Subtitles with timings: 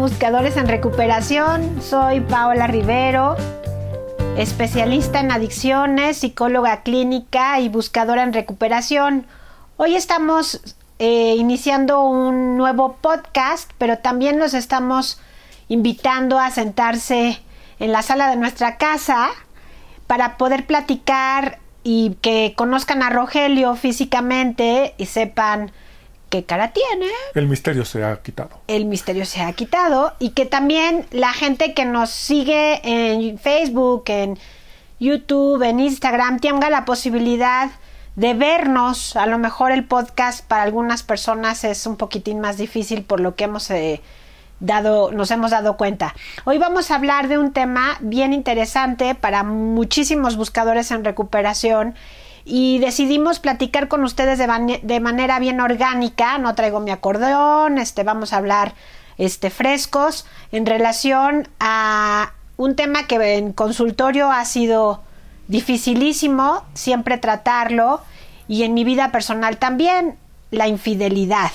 [0.00, 1.82] Buscadores en Recuperación.
[1.82, 3.36] Soy Paola Rivero,
[4.38, 9.26] especialista en adicciones, psicóloga clínica y buscadora en recuperación.
[9.76, 15.20] Hoy estamos eh, iniciando un nuevo podcast, pero también los estamos
[15.68, 17.38] invitando a sentarse
[17.78, 19.28] en la sala de nuestra casa
[20.06, 25.72] para poder platicar y que conozcan a Rogelio físicamente y sepan
[26.30, 27.06] qué cara tiene.
[27.34, 28.50] El misterio se ha quitado.
[28.68, 34.04] El misterio se ha quitado y que también la gente que nos sigue en Facebook,
[34.06, 34.38] en
[34.98, 37.70] YouTube, en Instagram, tenga la posibilidad
[38.16, 39.16] de vernos.
[39.16, 43.34] A lo mejor el podcast para algunas personas es un poquitín más difícil por lo
[43.34, 44.00] que hemos eh,
[44.60, 46.14] dado, nos hemos dado cuenta.
[46.44, 51.94] Hoy vamos a hablar de un tema bien interesante para muchísimos buscadores en recuperación
[52.50, 56.36] y decidimos platicar con ustedes de, manera bien orgánica.
[56.38, 58.74] No traigo mi acordeón, este, vamos a hablar
[59.18, 65.00] este, frescos en relación a un tema que en consultorio ha sido
[65.46, 68.00] dificilísimo siempre tratarlo
[68.48, 70.16] y en mi vida personal también,
[70.50, 71.52] la infidelidad.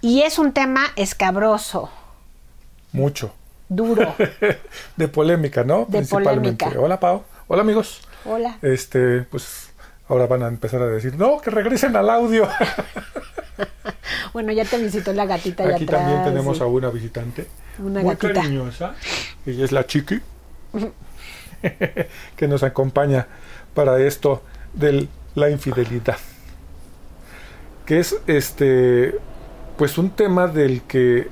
[0.00, 1.90] Y es un tema escabroso.
[2.92, 3.34] Mucho.
[3.68, 4.14] Duro.
[4.96, 5.86] de polémica, ¿no?
[5.88, 6.64] De Principalmente.
[6.64, 6.80] Polémica.
[6.80, 7.24] Hola, Pau.
[7.48, 8.00] Hola, amigos.
[8.24, 8.58] Hola.
[8.62, 9.70] Este, pues
[10.08, 12.48] ahora van a empezar a decir, no, que regresen al audio.
[14.32, 17.46] bueno, ya te visitó la gatita Aquí también tenemos a una visitante.
[17.78, 18.34] Una muy gatita.
[18.34, 18.94] cariñosa.
[19.46, 20.20] Ella es la Chiqui.
[22.36, 23.26] que nos acompaña
[23.74, 26.18] para esto de la infidelidad.
[27.86, 29.14] Que es este
[29.76, 31.28] pues un tema del que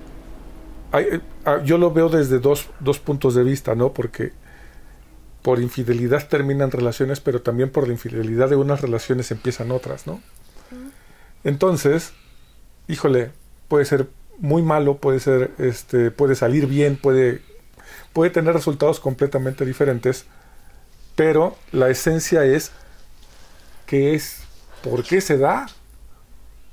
[0.91, 3.93] hay, ah, yo lo veo desde dos, dos puntos de vista, ¿no?
[3.93, 4.33] Porque
[5.49, 10.21] por infidelidad terminan relaciones, pero también por la infidelidad de unas relaciones empiezan otras, ¿no?
[11.43, 12.13] Entonces,
[12.87, 13.31] híjole,
[13.67, 17.41] puede ser muy malo, puede ser, este, puede salir bien, puede,
[18.13, 20.27] puede tener resultados completamente diferentes,
[21.17, 22.71] pero la esencia es
[23.87, 24.43] qué es,
[24.85, 25.67] por qué se da,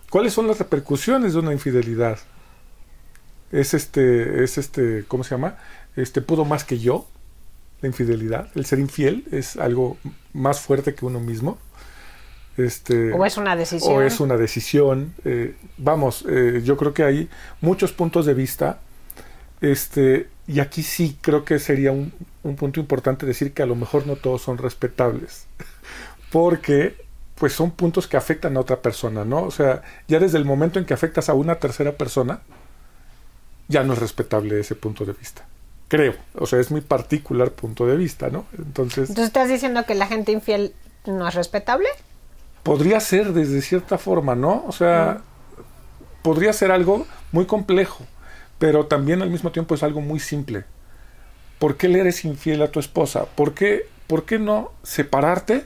[0.10, 2.20] cuáles son las repercusiones de una infidelidad.
[3.54, 5.60] Es este, es este, ¿cómo se llama?
[5.96, 7.08] Este pudo más que yo
[7.86, 8.50] la infidelidad.
[8.56, 9.98] El ser infiel es algo
[10.34, 11.58] más fuerte que uno mismo.
[12.58, 13.96] Este, o es una decisión.
[13.96, 15.14] O es una decisión.
[15.24, 17.30] Eh, vamos, eh, yo creo que hay
[17.62, 18.80] muchos puntos de vista.
[19.62, 22.12] Este, y aquí sí creo que sería un,
[22.44, 25.46] un punto importante decir que a lo mejor no todos son respetables.
[26.32, 26.96] Porque
[27.36, 29.44] pues son puntos que afectan a otra persona, ¿no?
[29.44, 32.40] O sea, ya desde el momento en que afectas a una tercera persona,
[33.68, 35.46] ya no es respetable ese punto de vista
[35.88, 36.14] creo.
[36.36, 38.46] O sea, es mi particular punto de vista, ¿no?
[38.58, 39.10] Entonces.
[39.10, 40.74] ¿Entonces estás diciendo que la gente infiel
[41.06, 41.88] no es respetable?
[42.64, 44.64] Podría ser desde cierta forma, ¿no?
[44.68, 45.22] O sea,
[46.24, 48.04] podría ser algo muy complejo,
[48.58, 50.66] pero también al mismo tiempo es algo muy simple.
[51.60, 53.26] ¿Por qué le eres infiel a tu esposa?
[53.26, 55.66] ¿Por qué, por qué no separarte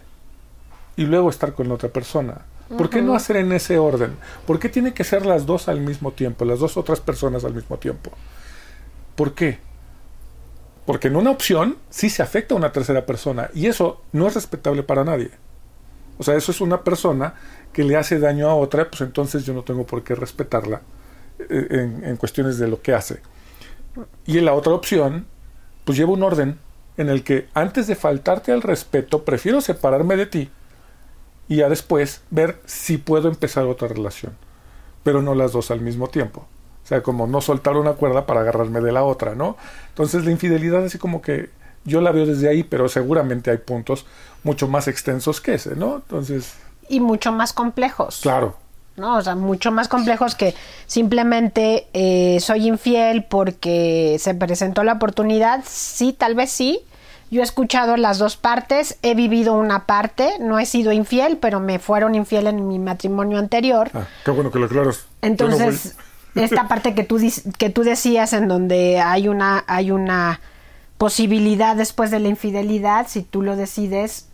[0.97, 2.41] y luego estar con otra persona?
[2.77, 4.15] ¿Por qué no hacer en ese orden?
[4.45, 7.55] ¿Por qué tiene que ser las dos al mismo tiempo, las dos otras personas al
[7.55, 8.11] mismo tiempo?
[9.15, 9.57] ¿Por qué?
[10.89, 14.33] Porque en una opción sí se afecta a una tercera persona y eso no es
[14.33, 15.29] respetable para nadie.
[16.17, 17.35] O sea, eso es una persona
[17.71, 20.81] que le hace daño a otra, pues entonces yo no tengo por qué respetarla
[21.47, 23.21] eh, en, cuestiones de lo que hace.
[24.25, 25.27] Y en la otra opción,
[25.85, 26.57] pues lleva un orden
[26.97, 30.49] en el que antes de faltarte al respeto, prefiero separarme de ti
[31.47, 34.35] y ya después ver si puedo empezar otra relación.
[35.03, 36.47] Pero no las dos al mismo tiempo.
[36.89, 39.57] O sea, como no soltar una cuerda para agarrarme de la otra, ¿no?
[39.89, 41.51] Entonces la infidelidad así como que
[41.85, 44.07] yo la veo desde ahí, pero seguramente hay puntos
[44.43, 45.97] mucho más extensos que ese, ¿no?
[45.97, 46.55] Entonces...
[46.87, 48.21] Y mucho más complejos.
[48.23, 48.55] Claro.
[48.95, 49.17] ¿no?
[49.17, 50.55] O sea, mucho más complejos que
[50.87, 55.63] simplemente eh, soy infiel porque se presentó la oportunidad.
[55.67, 56.79] Sí, tal vez sí.
[57.29, 61.59] Yo he escuchado las dos partes, he vivido una parte, no he sido infiel, pero
[61.59, 63.91] me fueron infiel en mi matrimonio anterior.
[63.93, 65.05] Ah, qué bueno que lo aclaras.
[65.21, 65.95] Entonces,
[66.35, 67.19] esta parte que tú,
[67.57, 70.39] que tú decías en donde hay una, hay una
[70.97, 74.27] posibilidad después de la infidelidad, si tú lo decides,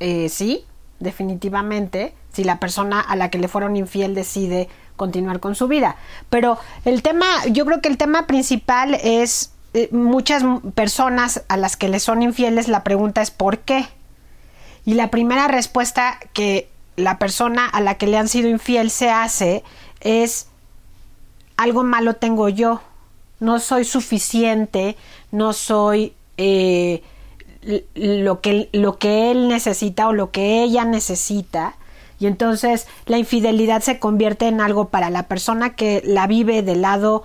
[0.00, 0.64] eh, sí,
[0.98, 5.96] definitivamente, si la persona a la que le fueron infiel decide continuar con su vida.
[6.28, 10.42] Pero el tema, yo creo que el tema principal es eh, muchas
[10.74, 13.86] personas a las que le son infieles, la pregunta es ¿por qué?
[14.84, 19.10] Y la primera respuesta que la persona a la que le han sido infiel se
[19.10, 19.62] hace
[20.00, 20.49] es
[21.60, 22.80] algo malo tengo yo,
[23.38, 24.96] no soy suficiente,
[25.30, 27.02] no soy eh,
[27.94, 31.74] lo, que, lo que él necesita o lo que ella necesita.
[32.18, 36.80] Y entonces la infidelidad se convierte en algo para la persona que la vive del
[36.80, 37.24] lado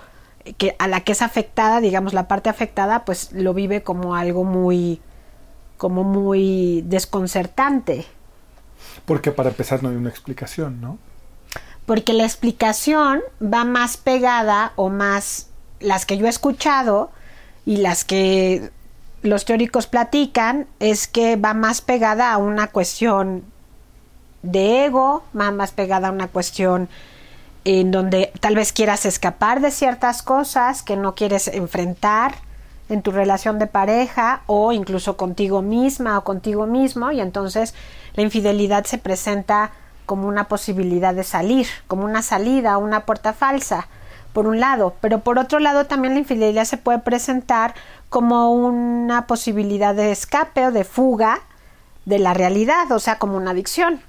[0.57, 4.43] que a la que es afectada, digamos, la parte afectada, pues lo vive como algo
[4.43, 4.99] muy,
[5.77, 8.05] como muy desconcertante.
[9.05, 10.99] Porque para empezar no hay una explicación, ¿no?
[11.85, 15.47] Porque la explicación va más pegada o más
[15.79, 17.11] las que yo he escuchado
[17.65, 18.71] y las que
[19.21, 23.43] los teóricos platican es que va más pegada a una cuestión
[24.43, 26.87] de ego, va más pegada a una cuestión
[27.63, 32.35] en donde tal vez quieras escapar de ciertas cosas que no quieres enfrentar
[32.89, 37.73] en tu relación de pareja o incluso contigo misma o contigo mismo y entonces
[38.13, 39.71] la infidelidad se presenta
[40.05, 43.87] como una posibilidad de salir, como una salida, una puerta falsa,
[44.33, 47.73] por un lado, pero por otro lado también la infidelidad se puede presentar
[48.09, 51.39] como una posibilidad de escape o de fuga
[52.03, 54.01] de la realidad, o sea, como una adicción.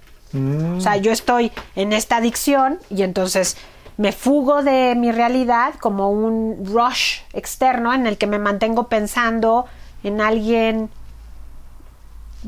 [0.76, 3.56] O sea, yo estoy en esta adicción y entonces
[3.96, 9.64] me fugo de mi realidad como un rush externo en el que me mantengo pensando
[10.02, 10.90] en alguien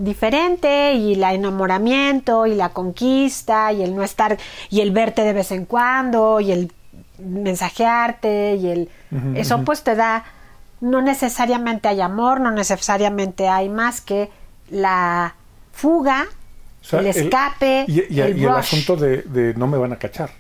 [0.05, 4.39] diferente y el enamoramiento y la conquista y el no estar
[4.71, 6.73] y el verte de vez en cuando y el
[7.19, 8.91] mensajearte y el
[9.35, 10.25] eso pues te da
[10.81, 14.31] no necesariamente hay amor, no necesariamente hay más que
[14.71, 15.35] la
[15.73, 16.27] fuga
[16.93, 17.85] el escape.
[17.89, 20.31] y, el, asunto de, no me van a cachar.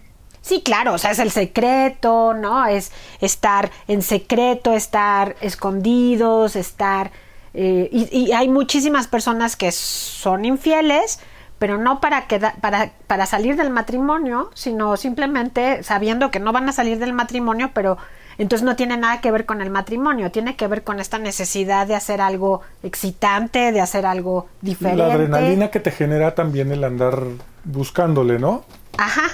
[0.41, 2.65] Sí, claro, o sea, es el secreto, ¿no?
[2.67, 2.91] Es
[3.21, 7.11] estar en secreto, estar escondidos, estar...
[7.55, 11.21] Eh, y, hay muchísimas personas que son infieles,
[11.59, 12.27] pero no para,
[12.61, 17.71] para, para salir del matrimonio, sino simplemente sabiendo que no van a salir del matrimonio,
[17.75, 17.99] pero
[18.39, 21.89] entonces no tiene nada que ver con el matrimonio, tiene que ver con esta necesidad
[21.89, 25.03] de hacer algo excitante, de hacer algo diferente.
[25.03, 27.21] La adrenalina que te genera también el andar
[27.65, 28.65] buscándole, ¿no?
[28.97, 29.25] Ajá,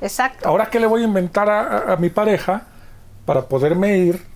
[0.00, 0.48] exacto.
[0.48, 2.64] Ahora qué le voy a inventar a, mi pareja
[3.24, 4.26] para poderme ir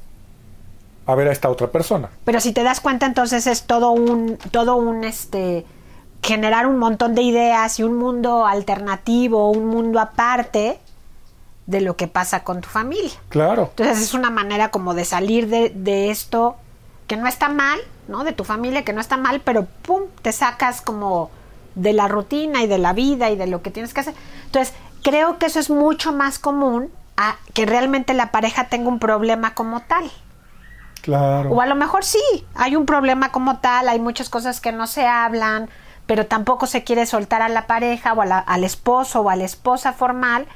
[1.07, 2.11] a ver a esta otra persona.
[2.25, 5.65] Pero si te das cuenta, entonces es todo un, todo un este
[6.23, 10.79] generar un montón de ideas y un mundo alternativo, un mundo aparte
[11.67, 13.13] de lo que pasa con tu familia.
[13.29, 13.69] Claro.
[13.71, 16.57] Entonces es una manera como de salir de, de, esto
[17.07, 18.25] que no está mal, ¿no?
[18.25, 21.31] De tu familia que no está mal, pero pum, te sacas como
[21.75, 24.15] de la rutina y de la vida y de lo que tienes que hacer.
[24.47, 28.99] Entonces, creo que eso es mucho más común a que realmente la pareja tenga un
[28.99, 30.11] problema como tal.
[31.03, 31.51] Claro.
[31.51, 34.87] O a lo mejor sí, hay un problema como tal, hay muchas cosas que no
[34.87, 35.69] se hablan,
[36.07, 39.93] pero tampoco se quiere soltar a la pareja o al esposo o a la esposa
[39.93, 40.47] formal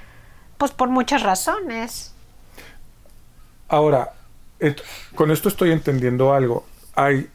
[0.59, 2.15] pues por muchas razones.
[3.69, 4.15] Ahora,
[5.15, 6.65] con esto estoy entendiendo algo.
[6.95, 7.29] Hay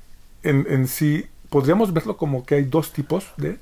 [0.43, 3.59] en, en, sí, podríamos verlo como que hay dos tipos de...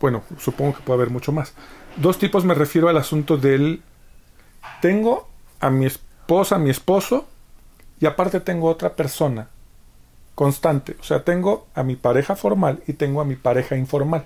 [0.00, 1.52] bueno, supongo que puede haber mucho más.
[1.96, 3.82] Dos tipos me refiero al asunto del...
[4.80, 5.28] Tengo
[5.60, 7.26] a mi esposa, a mi esposo,
[8.00, 9.48] y aparte tengo otra persona
[10.34, 10.96] constante.
[11.00, 14.24] O sea, tengo a mi pareja formal y tengo a mi pareja informal,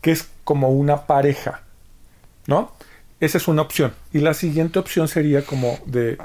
[0.00, 1.62] que es como una pareja,
[2.46, 2.72] ¿no?
[3.20, 3.92] Esa es una opción.
[4.12, 6.18] Y la siguiente opción sería como de,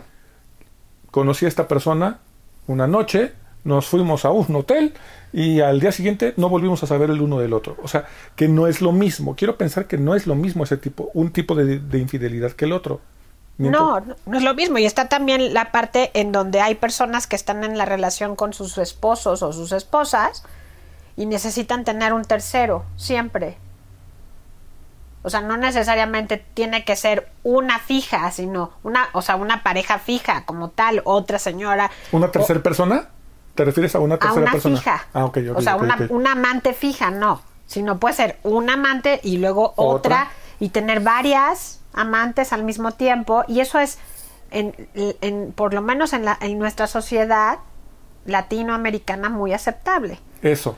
[1.12, 2.20] conocí a esta persona
[2.68, 3.34] una noche,
[3.64, 4.94] nos fuimos a un hotel
[5.32, 7.78] y al día siguiente no volvimos a saber el uno del otro.
[7.82, 9.36] O sea, que no es lo mismo.
[9.36, 12.74] Quiero pensar que no es lo mismo ese tipo, un tipo de, infidelidad que el
[12.74, 13.02] otro.
[13.57, 14.77] No, no es lo mismo.
[14.77, 18.53] Y está también la parte en donde hay personas que están en la relación con
[18.53, 20.43] sus esposos o sus esposas
[21.15, 23.57] y necesitan tener un tercero, siempre.
[25.22, 30.00] O sea, no necesariamente tiene que ser una fija, sino una, o sea, una pareja
[30.00, 31.91] fija como tal, otra señora.
[32.12, 33.10] ¿Una tercera persona?
[33.55, 35.05] ¿Te refieres a una tercera a una fija.
[35.13, 37.41] Ah, ok, O sea, una, amante fija, no.
[37.67, 40.29] Sino puede ser un amante y luego otra,
[40.60, 43.44] y tener varias amantes al mismo tiempo.
[43.48, 43.98] Y eso es,
[44.52, 47.60] en, en, por lo menos en, la, en nuestra sociedad
[48.26, 50.20] latinoamericana, muy aceptable.
[50.42, 50.78] Eso.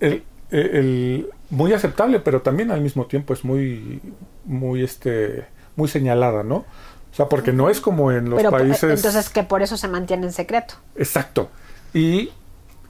[0.00, 4.00] El, el, muy aceptable, pero también al mismo tiempo es muy,
[4.44, 5.46] muy, este,
[5.76, 6.64] muy señalada, ¿no?
[7.12, 8.98] O sea, porque no es como en los países.
[8.98, 10.74] Entonces que por eso se mantiene en secreto.
[10.96, 11.48] Exacto.
[11.94, 12.30] Y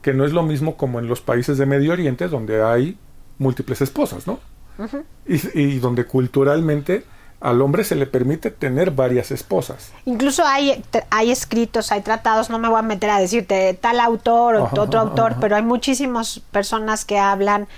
[0.03, 2.99] que no es lo mismo como en los países de Medio Oriente, donde hay
[3.39, 4.41] múltiples esposas, ¿no?
[5.27, 7.05] y, y, donde culturalmente
[7.47, 9.93] al hombre se le permite tener varias esposas.
[10.05, 14.57] Incluso hay, hay escritos, hay tratados, no me voy a meter a decirte tal autor
[14.57, 17.69] o otro autor, pero hay muchísimas personas que hablan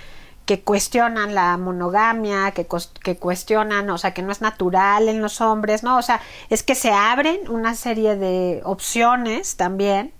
[0.45, 2.65] que cuestionan la monogamia, que,
[3.03, 5.99] que cuestionan, o sea, que no es natural en los hombres, ¿no?
[5.99, 10.11] O sea, es que se abren una serie de opciones también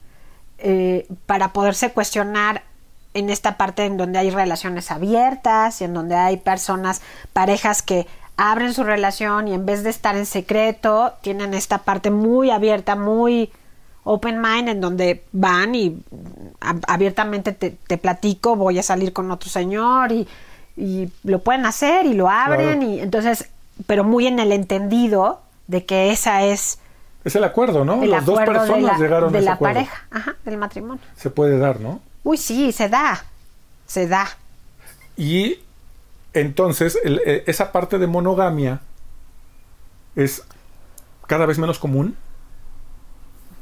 [0.59, 2.61] eh, para poderse cuestionar
[3.15, 7.01] en esta parte en donde hay relaciones abiertas y en donde hay personas,
[7.33, 8.05] parejas que
[8.41, 12.95] abren su relación y en vez de estar en secreto, tienen esta parte muy abierta,
[12.95, 13.51] muy
[14.05, 16.01] open mind, en donde van y
[16.61, 20.25] ab- abiertamente te, te platico, voy a salir con otro señor y,
[20.77, 22.93] y lo pueden hacer y lo abren Claro.
[22.93, 23.49] y entonces,
[23.87, 26.79] pero muy en el entendido de que esa es
[27.25, 28.01] Es el acuerdo, ¿no?
[28.01, 29.73] el Las dos de personas la, llegaron de a ese la acuerdo.
[29.75, 31.01] pareja, ajá, del matrimonio.
[31.17, 31.99] Se puede dar, ¿no?
[32.23, 33.25] Uy, sí, se da,
[33.85, 34.27] se da.
[35.17, 35.59] Y
[36.33, 38.81] entonces el- eh, esa parte de monogamia
[40.15, 40.43] es
[41.27, 42.15] cada vez menos común.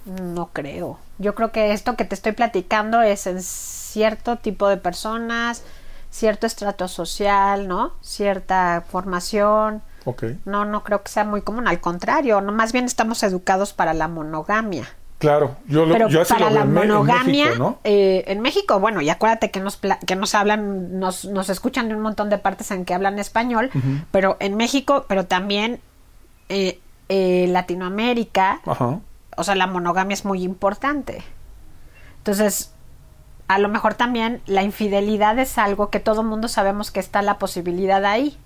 [0.05, 0.99] No creo.
[1.17, 5.63] Yo creo que esto que te estoy platicando es en cierto tipo de personas,
[6.09, 7.93] cierto estrato social, ¿no?
[8.01, 9.81] Cierta formación.
[10.05, 10.23] Ok.
[10.45, 11.67] No, no creo que sea muy común.
[11.67, 14.87] Al contrario, no, más bien estamos educados para la monogamia.
[15.19, 17.79] Claro, yo, lo, Pero yo así para lo la Me- en monogamia, México, ¿no?
[17.83, 21.95] eh, en México, bueno, y acuérdate que nos, que nos hablan, nos, nos escuchan de
[21.95, 23.71] un montón de partes en que hablan español,
[24.11, 25.79] pero en México, pero también
[26.49, 28.99] eh, eh, Latinoamérica, Ajá.
[29.35, 31.23] o sea, la monogamia es muy importante.
[32.19, 32.71] Entonces,
[33.47, 37.39] a lo mejor también la infidelidad es algo que todo mundo sabemos que está la
[37.39, 38.37] posibilidad ahí,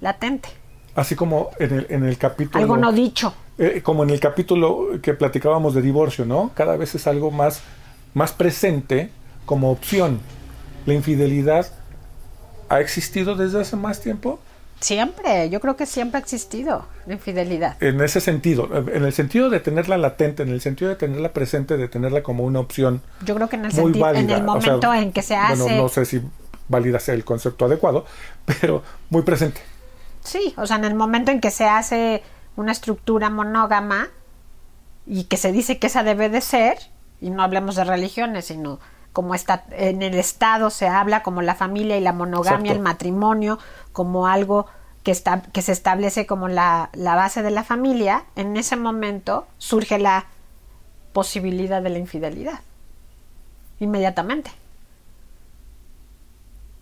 [0.00, 0.50] latente,
[0.94, 2.58] Así como en el, en el capítulo.
[2.62, 3.34] algo no dicho.
[3.58, 6.50] Eh, como en el capítulo que platicábamos de divorcio, ¿no?
[6.54, 7.62] Cada vez es algo más,
[8.14, 9.10] más presente
[9.46, 10.20] como opción.
[10.84, 11.66] La infidelidad
[12.68, 14.38] ha existido desde hace más tiempo.
[14.80, 17.82] Siempre, yo creo que siempre ha existido la infidelidad.
[17.82, 21.78] En ese sentido, en el sentido de tenerla latente, en el sentido de tenerla presente,
[21.78, 24.20] de tenerla como una opción Yo creo que en el, muy válida.
[24.20, 25.62] en el O sea, momento en que se hace...
[25.62, 26.20] Bueno, no sé si
[26.68, 28.04] válida sea el concepto adecuado,
[28.44, 29.60] pero muy presente.
[30.22, 32.22] Sí, o sea, en el momento en que se hace
[32.56, 34.08] una estructura monógama
[35.06, 36.78] y que se dice que esa debe de ser,
[37.20, 38.80] y no hablemos de religiones, sino
[39.12, 42.76] como está en el Estado se habla como la familia y la monogamia, Exacto.
[42.76, 43.58] el matrimonio,
[43.92, 44.66] como algo
[45.02, 49.46] que, está, que se establece como la, la base de la familia, en ese momento
[49.56, 50.26] surge la
[51.14, 52.60] posibilidad de la infidelidad.
[53.80, 54.50] Inmediatamente.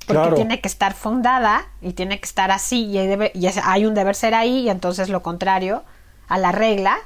[0.07, 0.37] Porque Claro.
[0.37, 3.87] tiene que estar fundada y tiene que estar así y, hay debe- y es- hay
[3.87, 5.83] un deber ser ahí y entonces lo contrario
[6.29, 6.99] a la regla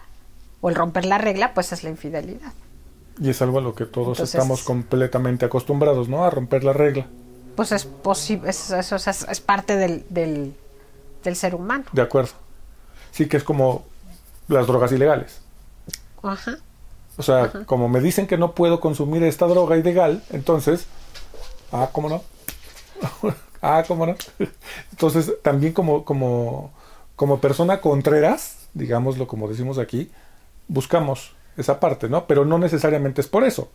[0.61, 2.53] o el romper la regla pues es la infidelidad.
[3.21, 6.25] Y es algo a lo que todos Entonces- estamos completamente acostumbrados, ¿no?
[6.25, 7.07] A romper la regla.
[7.57, 10.55] Pues es posible, es, eso es, es parte del, del,
[11.25, 11.85] del ser humano.
[11.93, 12.31] De acuerdo.
[13.13, 13.85] Sí que es como
[14.49, 15.41] las drogas ilegales.
[16.23, 16.57] Ajá.
[17.17, 20.87] O sea, como me dicen que no puedo consumir esta droga ilegal, entonces,
[21.73, 22.23] ah, ¿cómo no?
[23.63, 24.17] ah, ¿cómo no?
[24.91, 26.73] entonces, también como, como,
[27.17, 30.11] como persona contreras, digámoslo como decimos aquí,
[30.69, 32.27] buscamos esa parte, ¿no?
[32.27, 33.71] Pero no necesariamente es por eso,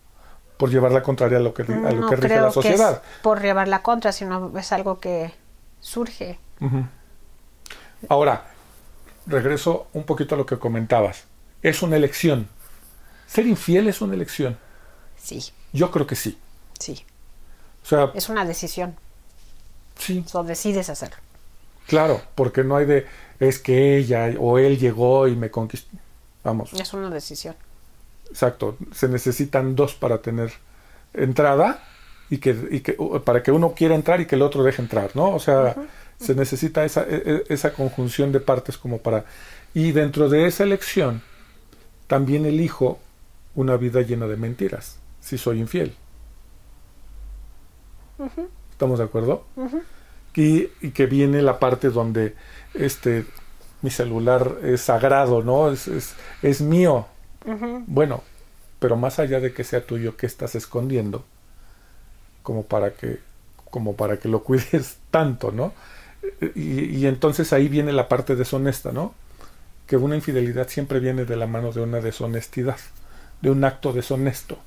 [0.57, 3.01] por llevar la contraria a lo que, a lo no que rige creo la sociedad.
[3.01, 5.33] que es por llevar la contra, sino es algo que
[5.79, 6.39] surge.
[8.09, 8.45] Ahora,
[9.25, 11.25] regreso un poquito a lo que comentabas.
[11.61, 12.47] Es una elección.
[13.27, 14.57] Ser infiel es una elección.
[15.17, 16.37] Sí, Yo creo que sí.
[16.79, 17.05] sí.
[17.83, 18.95] O sea, Es una decisión.
[19.97, 21.17] Sí, O decides hacerlo.
[21.87, 23.05] claro, porque no hay de
[23.39, 25.97] es que ella o él llegó y me conquistó.
[26.43, 27.55] Vamos, Es una decisión.
[28.29, 28.77] exacto.
[28.93, 30.51] Se necesitan dos para tener
[31.13, 31.83] entrada
[32.29, 32.93] y que, y que
[33.25, 35.29] para que uno quiera entrar y que el otro deje entrar, ¿no?
[35.35, 35.75] O sea,
[36.19, 39.25] se necesita esa, e- e- esa conjunción de partes como para...
[39.73, 41.21] Y dentro de esa elección,
[42.07, 42.99] también elijo
[43.55, 45.95] una vida llena de mentiras, si soy infiel.
[48.73, 49.45] ¿Estamos de acuerdo?
[50.35, 52.35] y, y que viene la parte donde
[52.73, 53.25] este
[53.83, 55.69] mi celular es sagrado, ¿no?
[55.71, 57.05] Es, es, es mío.
[57.85, 58.23] Bueno,
[58.79, 61.23] pero más allá de que sea tuyo, ¿qué estás escondiendo?
[62.41, 63.19] Como para que,
[63.69, 65.73] como para que lo cuides tanto, ¿no?
[66.55, 69.13] Y, y entonces ahí viene la parte deshonesta, ¿no?
[69.85, 72.77] Que una infidelidad siempre viene de la mano de una deshonestidad,
[73.41, 74.57] de un acto deshonesto.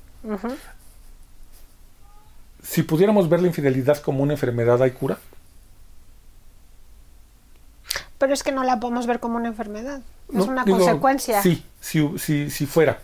[2.69, 5.17] Si pudiéramos ver la infidelidad como una enfermedad, ¿hay cura?
[8.17, 10.01] Pero es que no la podemos ver como una enfermedad.
[10.33, 11.41] Es una digo, consecuencia.
[11.41, 12.99] Sí, si, si, si fuera.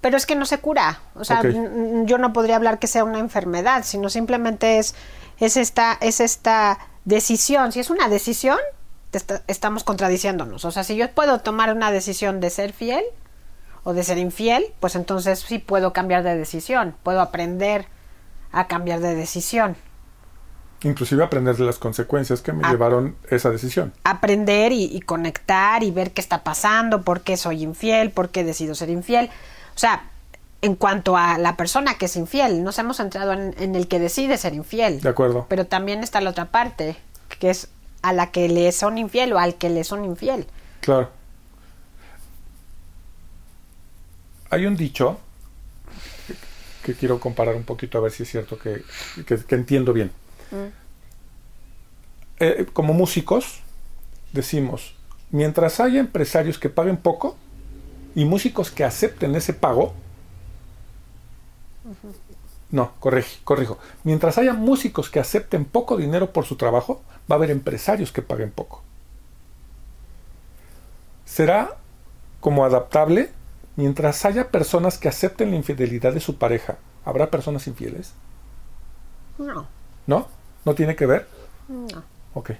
[0.00, 1.00] Pero es que no se cura.
[1.14, 4.94] O sea, yo no podría hablar que sea una enfermedad, sino simplemente es,
[5.38, 7.70] es, esta, es esta decisión.
[7.72, 8.58] Si es una decisión,
[9.10, 10.64] te está- estamos contradiciéndonos.
[10.64, 13.04] O sea, si yo puedo tomar una decisión de ser fiel
[13.84, 16.94] o de ser infiel, pues entonces sí puedo cambiar de decisión.
[17.02, 17.86] Puedo aprender
[18.52, 19.76] a cambiar de decisión.
[20.82, 23.92] Inclusive aprender de las consecuencias que me llevaron esa decisión.
[24.02, 28.44] aprender y, y conectar y ver qué está pasando, por qué soy infiel, por qué
[28.44, 29.28] decido ser infiel.
[29.74, 30.04] O sea,
[30.62, 33.98] en cuanto a la persona que es infiel, nos hemos centrado en, en el que
[33.98, 35.00] decide ser infiel.
[35.02, 35.46] De acuerdo.
[35.48, 36.96] Pero también está la otra parte,
[37.38, 37.68] que es
[38.02, 40.46] a la que le son infiel o al que le son infiel.
[40.80, 41.10] Claro.
[44.50, 45.18] Hay un dicho
[46.84, 48.82] que quiero comparar un poquito a ver si es cierto que,
[49.26, 50.10] que- que entiendo bien.
[52.40, 53.60] Eh, como músicos,
[54.32, 54.94] decimos,
[55.30, 57.36] mientras haya empresarios que paguen poco
[58.14, 59.94] y músicos que acepten ese pago,
[62.70, 67.38] no, corrigi- corrijo, mientras haya músicos que acepten poco dinero por su trabajo, va a
[67.38, 68.82] haber empresarios que paguen poco.
[71.26, 71.76] Será
[72.40, 73.30] como adaptable
[73.80, 76.76] mientras haya personas que acepten la infidelidad de su pareja.
[77.04, 78.12] ¿Habrá personas infieles?
[79.38, 79.66] No,
[80.06, 80.28] ¿No?
[80.64, 81.26] ¿No tiene que ver?
[81.68, 82.02] no.
[82.34, 82.50] Ok.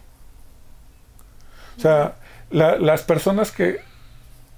[1.76, 2.16] O sea,
[2.50, 3.80] la- las personas que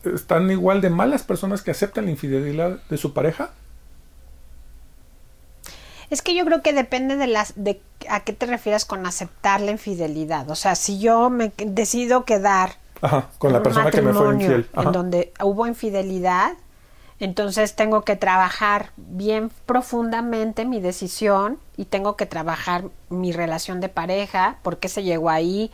[0.05, 3.51] están igual de mal, las personas que aceptan la infidelidad de su pareja.
[6.11, 9.61] Es que yo creo que depende de las de a qué te refieres con aceptar
[9.61, 10.51] la infidelidad.
[10.51, 14.69] O sea, si yo me decido quedar Ajá, con la persona que me fue infiel.
[14.73, 14.87] Ajá.
[14.87, 16.53] en donde hubo infidelidad,
[17.19, 23.89] entonces tengo que trabajar bien profundamente mi decisión y tengo que trabajar mi relación de
[23.89, 25.71] pareja, por qué se llegó ahí.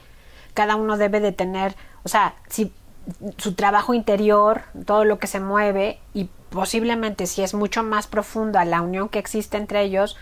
[0.54, 2.72] Cada uno debe de tener, o sea, si
[3.36, 8.64] su trabajo interior, todo lo que se mueve y posiblemente si es mucho más profunda
[8.64, 10.16] la unión que existe entre ellos,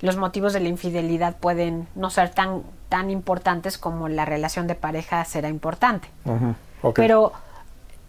[0.00, 4.74] los motivos de la infidelidad pueden no ser tan tan importantes como la relación de
[4.74, 6.08] pareja será importante.
[6.94, 7.32] Pero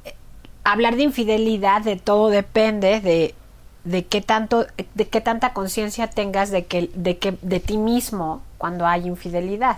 [0.05, 0.15] eh,
[0.63, 3.35] hablar de infidelidad de todo depende de,
[3.83, 8.41] de qué tanto, de qué tanta conciencia tengas de que, de que, de ti mismo
[8.57, 9.77] cuando hay infidelidad.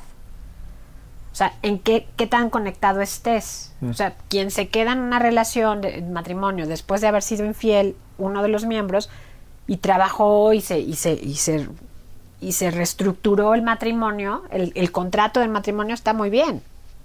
[1.32, 3.74] O sea, en qué, qué tan conectado estés.
[3.80, 3.90] Mm.
[3.92, 7.96] O sea, quien se queda en una relación de matrimonio después de haber sido infiel
[8.18, 9.10] uno de los miembros
[9.66, 11.70] y trabajó y se, y se, y se,
[12.42, 16.62] y se reestructuró el matrimonio, el, el contrato del matrimonio está muy bien.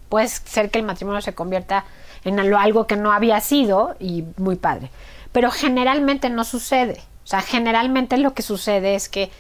[0.09, 1.85] Puede ser que el matrimonio se convierta
[2.25, 4.91] en algo- que no había sido y muy padre.
[5.33, 7.01] Pero generalmente no sucede.
[7.25, 9.31] O sea, generalmente lo que sucede es que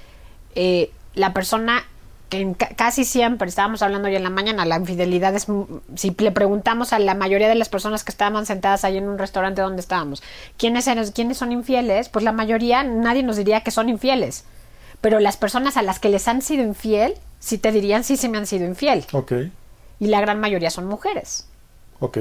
[0.54, 1.84] eh, la persona
[2.28, 6.32] que casi siempre, estábamos hablando hoy en la mañana, la infidelidad es, mu- si le
[6.32, 9.80] preguntamos a la mayoría de las personas que estaban sentadas ahí en un restaurante donde
[9.80, 10.24] estábamos,
[10.58, 12.08] ¿quiénes, eran, ¿quiénes son infieles?
[12.08, 14.44] Pues la mayoría, nadie nos diría que son infieles.
[15.00, 18.28] Pero las personas a las que les han sido infiel, sí te dirían, sí, sí
[18.28, 19.04] me han sido infiel.
[19.12, 19.32] Ok,
[20.00, 21.46] Y la gran mayoría son mujeres.
[22.00, 22.18] ok.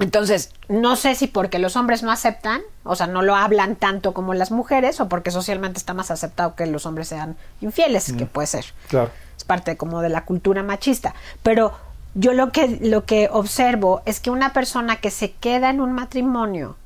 [0.00, 4.12] Entonces, no sé si porque los hombres no aceptan, o sea, no lo hablan tanto
[4.12, 8.26] como las mujeres, o porque socialmente está más aceptado que los hombres sean infieles, que
[8.26, 8.64] puede ser.
[8.88, 9.12] Claro.
[9.36, 11.14] Es parte como de la cultura machista.
[11.44, 11.74] Pero
[12.14, 15.92] yo lo que, lo que observo es que una persona que se queda en un
[15.92, 16.76] matrimonio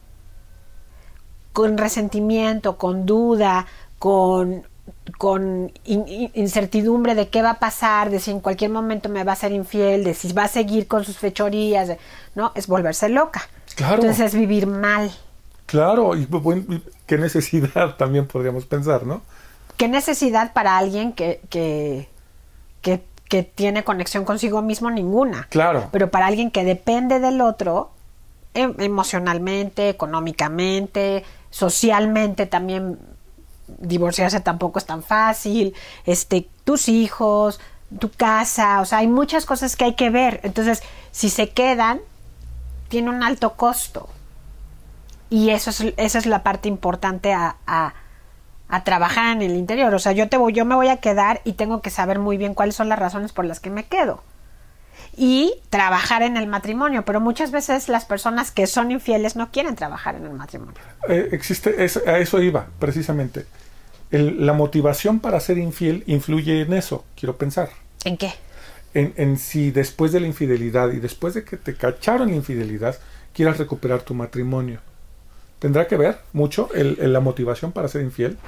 [1.55, 3.67] con resentimiento, con duda,
[3.99, 4.63] con,
[5.19, 9.25] con in- in- incertidumbre de qué va a pasar, de si en cualquier momento me
[9.25, 11.99] va a ser infiel, de si va a seguir con sus fechorías, de-
[12.35, 12.53] ¿no?
[12.55, 13.43] Es volverse loca.
[13.75, 13.97] Claro.
[13.97, 15.11] Entonces es vivir mal.
[15.67, 16.27] Claro, y
[17.07, 19.21] qué necesidad también podríamos pensar, ¿no?
[19.77, 22.09] ¿Qué necesidad para alguien que, que,
[22.83, 24.91] que, que tiene conexión consigo mismo?
[24.91, 25.47] Ninguna.
[25.51, 25.89] Claro.
[25.93, 27.91] Pero para alguien que depende del otro,
[28.55, 32.99] em- emocionalmente, económicamente, socialmente también
[33.79, 35.75] divorciarse tampoco es tan fácil,
[36.07, 37.61] este, tus hijos,
[37.99, 40.41] tu casa, o sea, hay muchas cosas que hay que ver.
[40.43, 42.01] Entonces, si se quedan,
[42.89, 44.09] tiene un alto costo.
[45.31, 47.95] Y eso es, esa es la parte importante a, a-
[48.71, 49.95] a trabajar en el interior.
[49.95, 52.37] O sea, yo, te voy, yo me voy a quedar y tengo que saber muy
[52.37, 54.23] bien cuáles son las razones por las que me quedo.
[55.17, 57.05] Y trabajar en el matrimonio.
[57.05, 60.75] Pero muchas veces las personas que son infieles no quieren trabajar en el matrimonio.
[61.09, 63.47] Eh, existe, es- a eso iba, precisamente.
[64.11, 67.69] El- la motivación para ser infiel influye en eso, quiero pensar.
[68.05, 68.33] ¿En qué?
[68.95, 72.97] En, en si después de la infidelidad y después de que te cacharon la infidelidad,
[73.35, 74.81] quieras recuperar tu matrimonio.
[75.59, 78.39] ¿Tendrá que ver mucho el, el- la motivación para ser infiel?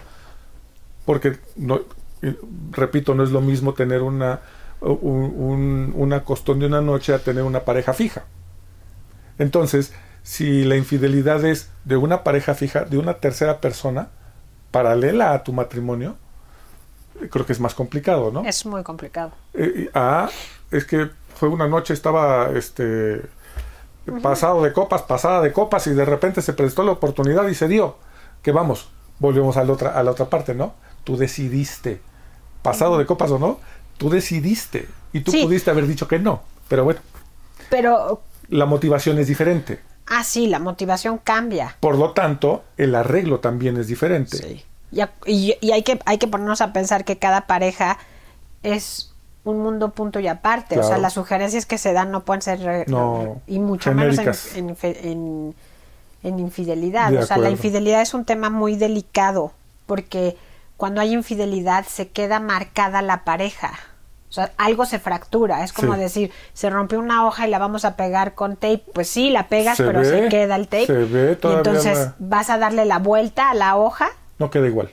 [1.05, 1.81] Porque, no,
[2.23, 2.37] eh,
[2.71, 4.41] repito, no es lo mismo tener una,
[4.81, 8.25] un, un- una costón de una noche a tener una pareja fija.
[9.39, 9.93] Entonces,
[10.23, 14.09] si la infidelidad es de una pareja fija, de una tercera persona,
[14.71, 16.17] paralela a tu matrimonio,
[17.31, 18.45] creo que es más complicado, ¿no?
[18.45, 19.33] Es muy complicado.
[19.55, 20.29] Eh, ah,
[20.71, 23.23] es que fue una noche, estaba este
[24.23, 27.69] pasado de copas, pasada de copas, y de repente se prestó la oportunidad y se
[27.69, 27.97] dio.
[28.43, 30.75] Que vamos, volvemos a la otra, a la otra parte, ¿no?
[31.05, 32.01] Tú decidiste,
[32.63, 33.59] pasado de copas o no,
[33.99, 34.89] tú decidiste.
[35.13, 35.43] Y tú Sí.
[35.45, 36.43] pudiste haber dicho que no.
[36.69, 37.01] Pero bueno,
[37.69, 39.81] Pero, la motivación es diferente.
[40.11, 41.77] Ah, sí, la motivación cambia.
[41.81, 44.37] Por lo tanto, el arreglo también es diferente.
[44.37, 44.65] Sí.
[44.93, 47.97] Y, y- y hay, que, hay que ponernos a pensar que cada pareja
[48.63, 49.13] es
[49.45, 50.79] un mundo punto y aparte.
[50.79, 52.61] O sea, las sugerencias que se dan no pueden ser...
[52.61, 54.51] re- No, y mucho genéricas.
[54.55, 55.55] menos en, en infe- en-
[56.23, 57.11] en infidelidad.
[57.11, 59.53] De o sea, la infidelidad es un tema muy delicado
[59.87, 60.37] porque
[60.77, 63.73] cuando hay infidelidad se queda marcada la pareja.
[64.31, 65.65] O sea, algo se fractura.
[65.65, 66.01] Es como Sí.
[66.01, 68.85] decir, se rompió una hoja y la vamos a pegar con tape.
[68.95, 70.87] Pues sí, la pegas, Se pero se queda el tape.
[70.87, 74.89] se ve y entonces vas a darle la vuelta a la hoja No queda igual.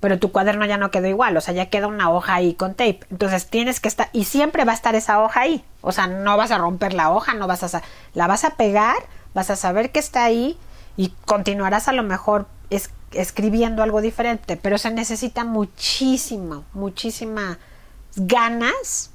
[0.00, 2.70] pero tu cuaderno ya no quedó igual, o sea, ya queda una hoja ahí con
[2.74, 3.00] tape.
[3.10, 5.64] Entonces tienes que estar, y siempre va a estar esa hoja ahí.
[5.80, 7.82] O sea, no vas a romper la hoja, no vas a,
[8.14, 8.94] la vas a pegar,
[9.34, 10.56] vas a saber que está ahí
[10.96, 17.56] y continuarás a lo mejor es- escribiendo algo diferente, pero se necesita muchísimo, muchísimas
[18.20, 19.10] ganas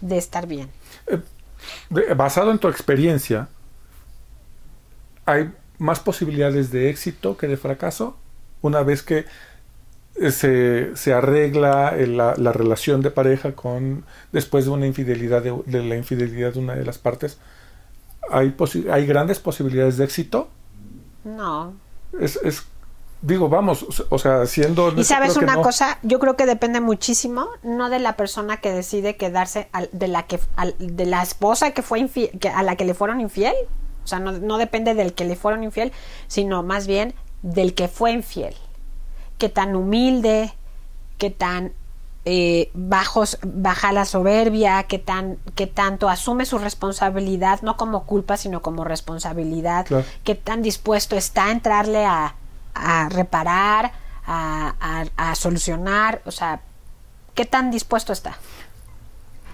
[0.00, 0.68] de estar bien.
[1.90, 3.48] De- basado en tu experiencia,
[5.26, 8.16] ¿hay más posibilidades de éxito que de fracaso?
[8.62, 9.24] Una vez que
[10.16, 15.42] eh, se, se arregla eh, la, la relación de pareja con después de una infidelidad
[15.42, 17.38] de, de la infidelidad de una de las partes,
[18.30, 20.48] ¿hay, posi- hay grandes posibilidades de éxito?
[21.24, 21.74] No,
[22.18, 22.64] Es, es-
[23.22, 24.92] digo, vamos, o sea- siendo...
[24.96, 25.62] Y sabes que una no.
[25.62, 30.08] cosa, yo creo que depende muchísimo, no de la persona que decide quedarse, al- de
[30.08, 33.20] la que, al- de la esposa que fue infi- que, a la que le fueron
[33.20, 33.54] infiel,
[34.04, 35.92] o sea, no, no depende del que le fueron infiel,
[36.28, 38.54] sino más bien del que fue infiel.
[39.38, 40.52] Qué tan humilde,
[41.18, 41.72] qué tan
[42.24, 48.36] eh, bajos, baja la soberbia, qué tan, qué tanto asume su responsabilidad, no como culpa,
[48.36, 50.04] sino como responsabilidad, Claro.
[50.24, 52.34] qué tan dispuesto está a entrarle a,
[52.74, 53.92] a reparar,
[54.26, 56.60] a, a- a solucionar, o sea,
[57.34, 58.36] qué tan dispuesto está.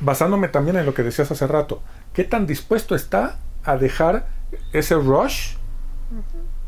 [0.00, 4.26] basándome también en lo que decías hace rato, ¿qué tan dispuesto está a dejar
[4.72, 5.55] ese rush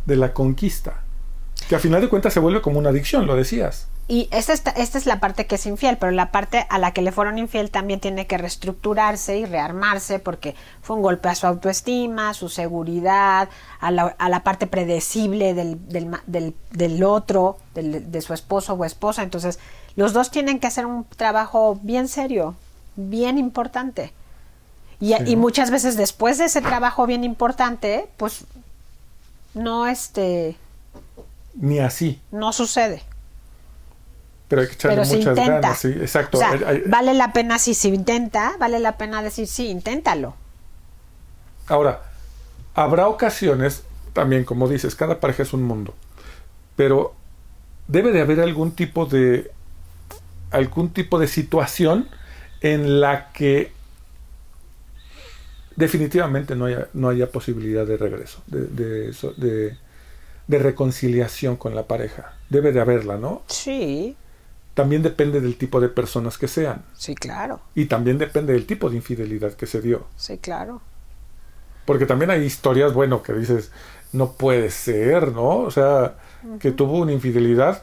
[0.07, 1.03] de la conquista?
[1.69, 3.87] Que a final de cuentas se vuelve como una adicción, lo decías.
[4.11, 6.93] Y esta, está- esta es la parte que es infiel, pero la parte a la
[6.93, 11.35] que le fueron infiel también tiene que reestructurarse y rearmarse porque fue un golpe a
[11.35, 13.51] su autoestima, a su seguridad,
[13.81, 18.85] a la, a la parte predecible del, del, del- del otro, de su esposo o
[18.87, 19.23] esposa.
[19.23, 19.59] Entonces,
[19.95, 22.55] los dos tienen que hacer un trabajo bien serio,
[22.97, 24.15] bien importante.
[25.01, 25.23] Y, Sí.
[25.27, 28.45] y muchas veces después de ese trabajo bien importante, pues
[29.53, 30.57] no este
[31.61, 33.03] Ni así, no sucede.
[34.49, 35.79] pero hay que echarle pero muchas ganas.
[35.79, 36.38] Sí, exacto.
[36.38, 39.68] O sea, Hay- hay- vale la pena si se intenta, vale la pena decir sí,
[39.68, 40.35] inténtalo.
[41.66, 42.03] Ahora,
[42.75, 43.83] habrá ocasiones,
[44.14, 45.94] también como dices, cada pareja es un mundo,
[46.77, 47.14] pero
[47.88, 49.51] debe de haber algún tipo de
[50.51, 52.09] algún tipo de situación
[52.62, 53.71] en la que
[55.77, 59.77] definitivamente no haya, no haya posibilidad de regreso, de, de, de-
[60.49, 62.35] de reconciliación con la pareja.
[62.51, 63.43] Debe de haberla, ¿no?
[63.49, 64.17] Sí,
[64.75, 68.91] También depende del tipo de personas que sean sí, claro, y también depende del tipo
[68.91, 70.07] de infidelidad que se dio.
[70.17, 70.83] sí, claro.
[71.85, 73.73] Porque también hay historias, bueno, que dices,
[74.13, 75.61] no puede ser, ¿no?
[75.61, 76.17] O sea,
[76.59, 77.83] que tuvo una infidelidad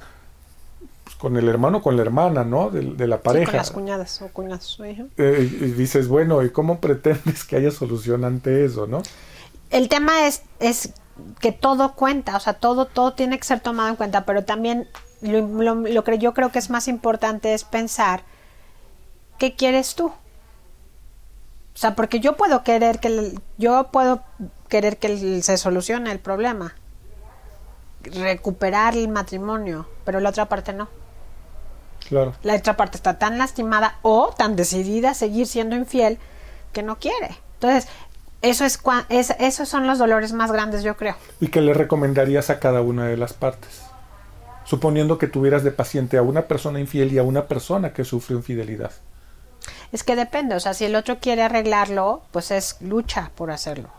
[1.03, 2.69] pues, con el hermano o con la hermana, ¿no?
[2.71, 3.45] De, de la Sí, pareja.
[3.45, 4.79] con las cuñadas o cuñados.
[4.79, 5.09] ujú.
[5.17, 9.01] Eh, y dices, bueno, ¿y cómo pretendes que haya solución ante eso, no?
[9.69, 10.93] El tema es, es
[11.39, 14.87] que todo cuenta, o sea, todo, todo tiene que ser tomado en cuenta, pero también
[15.21, 18.23] lo, lo- lo que yo creo que es más importante es pensar
[19.37, 20.07] qué quieres tú.
[20.07, 24.23] O sea, porque yo puedo querer que el- yo puedo
[24.69, 26.75] querer que el- se solucione el problema,
[28.03, 30.87] recuperar el matrimonio, pero la otra parte no.
[32.07, 32.35] Claro.
[32.43, 36.19] La otra parte está tan lastimada o tan decidida a seguir siendo infiel
[36.71, 37.35] que no quiere.
[37.55, 37.87] Entonces,
[38.49, 41.15] eso es, cua- es esos son los dolores más grandes, yo creo.
[41.39, 43.81] ¿Y qué le recomendarías a cada una de las partes?
[44.63, 48.35] Suponiendo que tuvieras de paciente a una persona infiel y a una persona que sufre
[48.35, 48.91] infidelidad.
[49.91, 53.89] Es que depende, o sea, si el otro quiere arreglarlo, pues es lucha por hacerlo.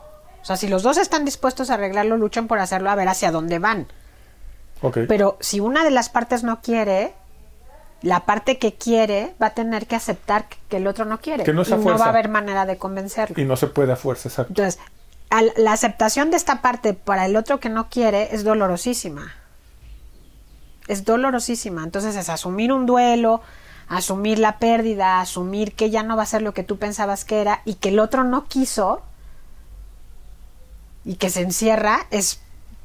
[0.42, 3.30] O sea, si los dos están dispuestos a arreglarlo, luchan por hacerlo a ver hacia
[3.32, 3.86] dónde van.
[5.08, 7.14] Pero si una de las partes no quiere,
[8.02, 11.44] la parte que quiere va a tener que aceptar que- que el otro no quiere.
[11.44, 13.40] Que no es y no va a haber manera de convencerlo.
[13.40, 14.50] Y no se puede a fuerza, exacto.
[14.50, 14.78] Entonces,
[15.30, 19.32] al- la aceptación de esta parte para el otro que no quiere es dolorosísima.
[20.88, 21.82] Es dolorosísima.
[21.82, 23.40] Entonces es asumir un duelo,
[23.88, 27.40] asumir la pérdida, asumir que ya no va a ser lo que tú pensabas que
[27.40, 29.02] era y que el otro no quiso
[31.04, 32.40] y que se encierra es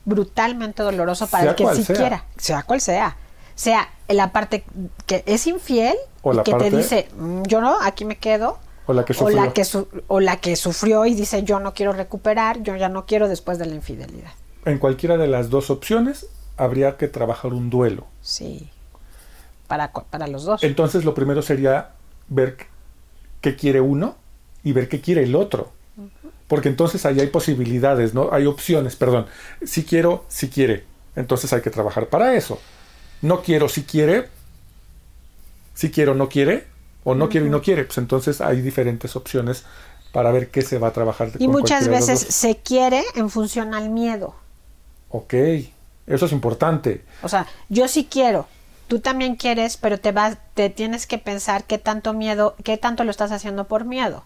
[0.06, 1.96] brutalmente doloroso para Sea el que sí sea.
[1.96, 3.16] quiera, sea cual sea.
[3.56, 4.64] Sea la parte
[5.06, 8.58] que es infiel O y la que te dice, "Mm, yo no, aquí me quedo,
[8.88, 9.38] O la que o sufrió.
[9.44, 12.90] la que, su- o la que sufrió y dice yo no quiero recuperar, yo ya
[12.90, 14.32] no quiero después de la infidelidad.
[14.66, 18.06] En cualquiera de las dos opciones habría que trabajar un duelo.
[18.22, 18.70] Sí.
[19.68, 20.64] Para, para los dos.
[20.64, 21.92] Entonces lo primero sería
[22.28, 22.58] ver
[23.40, 24.16] qué quiere uno
[24.64, 25.72] y ver qué quiere el otro.
[26.48, 28.30] Porque entonces ahí hay posibilidades, ¿no?
[28.34, 29.28] Hay opciones, perdón.
[29.64, 30.84] Si quiero, si quiere.
[31.16, 32.60] Entonces hay que trabajar para eso.
[33.22, 34.30] No quiero, si quiere.
[35.74, 36.68] Si quiero, no quiere.
[37.04, 37.86] O no quiero y no quiere.
[37.86, 39.64] Pues entonces hay diferentes opciones
[40.12, 41.32] para ver qué se va a trabajar.
[41.40, 44.36] Y muchas veces se quiere en función al miedo.
[45.10, 45.34] Ok,
[46.08, 47.04] eso es importante.
[47.22, 48.48] O sea, yo sí quiero,
[48.88, 53.04] tú también quieres, pero te vas, te tienes que pensar qué tanto miedo, qué tanto
[53.04, 54.24] lo estás haciendo por miedo.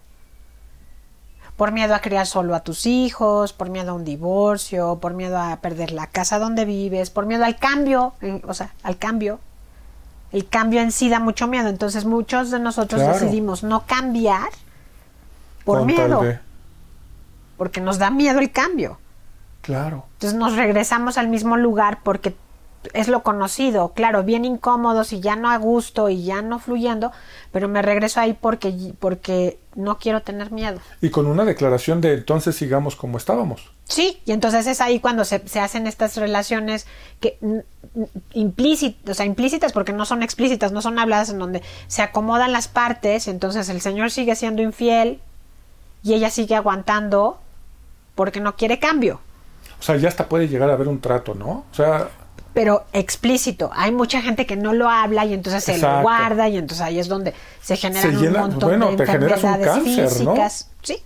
[1.56, 5.38] Por miedo a criar solo a tus hijos, por miedo a un divorcio, por miedo
[5.38, 8.12] a perder la casa donde vives, por miedo al cambio,
[8.46, 9.40] o sea, al cambio.
[10.32, 14.50] El cambio en sí da mucho miedo, entonces muchos de nosotros decidimos no cambiar
[15.64, 16.22] por miedo.
[17.56, 18.98] Porque nos da miedo el cambio.
[19.62, 20.04] Claro.
[20.14, 22.36] Entonces nos regresamos al mismo lugar porque
[22.92, 27.12] es lo conocido, claro, bien incómodos y ya no a gusto y ya no fluyendo,
[27.52, 30.80] pero me regreso ahí porque, porque no quiero tener miedo.
[31.00, 33.70] Y con una declaración de entonces sigamos como estábamos.
[33.84, 36.86] Sí, y entonces es ahí cuando se, se hacen estas relaciones
[37.20, 37.38] que
[38.32, 42.52] implícitas, o sea, implícitas porque no son explícitas, no son habladas en donde se acomodan
[42.52, 45.20] las partes, entonces el señor sigue siendo infiel,
[46.06, 47.40] y ella sigue aguantando
[48.14, 49.18] porque no quiere cambio.
[49.80, 51.64] O sea, ya hasta puede llegar a haber un trato, ¿no?
[51.70, 52.08] O sea...
[52.54, 53.70] Pero explícito.
[53.74, 56.98] Hay mucha gente que no lo habla y entonces se lo guarda y entonces ahí
[56.98, 60.70] es donde se generan un montón bueno, de te generas un cáncer, físicas.
[60.70, 60.76] ¿no?
[60.82, 61.02] Sí.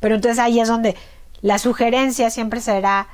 [0.00, 0.96] Pero entonces ahí es donde
[1.42, 3.08] la sugerencia siempre será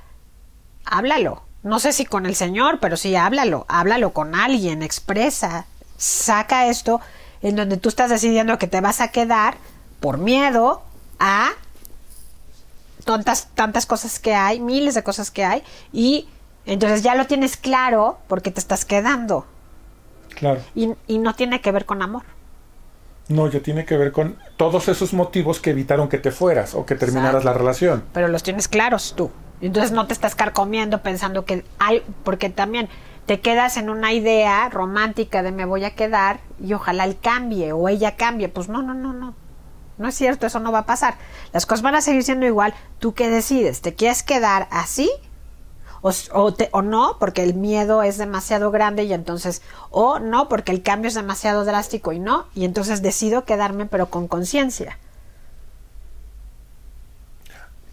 [0.84, 1.42] háblalo.
[1.62, 3.66] No sé si con el Señor, pero sí háblalo.
[3.68, 7.00] Háblalo con alguien, expresa, saca esto
[7.42, 9.56] en donde tú estás decidiendo que te vas a quedar
[10.00, 10.82] por miedo
[11.18, 11.50] a
[13.04, 16.28] tantas, tantas cosas que hay, miles de cosas que hay, y
[16.66, 19.46] entonces ya lo tienes claro porque te estás quedando.
[20.34, 20.60] Claro.
[20.74, 22.22] Y, no tiene que ver con amor.
[23.28, 26.84] No, ya tiene que ver con todos esos motivos que evitaron que te fueras o
[26.84, 28.04] que terminaras la relación.
[28.12, 29.30] Pero los tienes claros tú.
[29.60, 32.88] Entonces no te estás carcomiendo pensando que hay, porque también
[33.24, 37.72] te quedas en una idea romántica de me voy a quedar y ojalá él cambie
[37.72, 38.48] o ella cambie.
[38.48, 39.34] Pues no, no, no, no.
[39.96, 41.14] No es cierto, eso no va a pasar.
[41.52, 42.74] Las cosas van a seguir siendo igual.
[42.98, 43.80] ¿Tú qué decides?
[43.80, 45.10] ¿Te quieres quedar así?
[46.06, 46.12] O,
[46.72, 51.08] o, no, porque el miedo es demasiado grande y entonces, o no, porque el cambio
[51.08, 54.98] es demasiado drástico y no, y entonces decido quedarme pero con conciencia.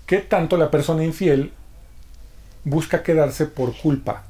[0.05, 1.53] ¿Qué tanto la persona infiel
[2.65, 4.23] busca quedarse por culpa?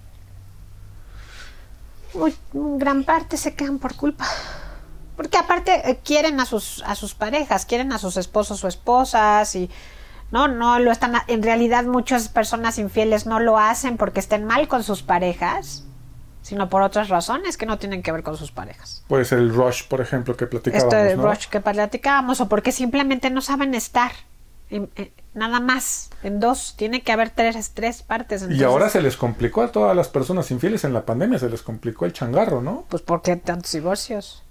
[2.13, 4.27] Uy, gran parte se quedan por culpa.
[5.15, 9.55] Porque aparte eh, quieren a sus, a sus parejas, quieren a sus esposos o esposas
[9.55, 9.71] y
[10.31, 11.13] no, no lo están.
[11.27, 15.85] En realidad muchas personas infieles no lo hacen porque estén mal con sus parejas,
[16.41, 19.03] sino por otras razones que no tienen que ver con sus parejas.
[19.07, 20.93] Puede ser el rush, por ejemplo, que platicábamos.
[20.93, 24.11] Este rush que platicábamos o porque simplemente no saben estar.
[25.33, 28.47] nada más, en dos, tiene que haber tres, tres partes.
[28.49, 31.61] Y ahora se les complicó a todas las personas infieles en la pandemia, se les
[31.61, 32.85] complicó el changarro, ¿no?
[32.89, 34.43] Pues porque tantos divorcios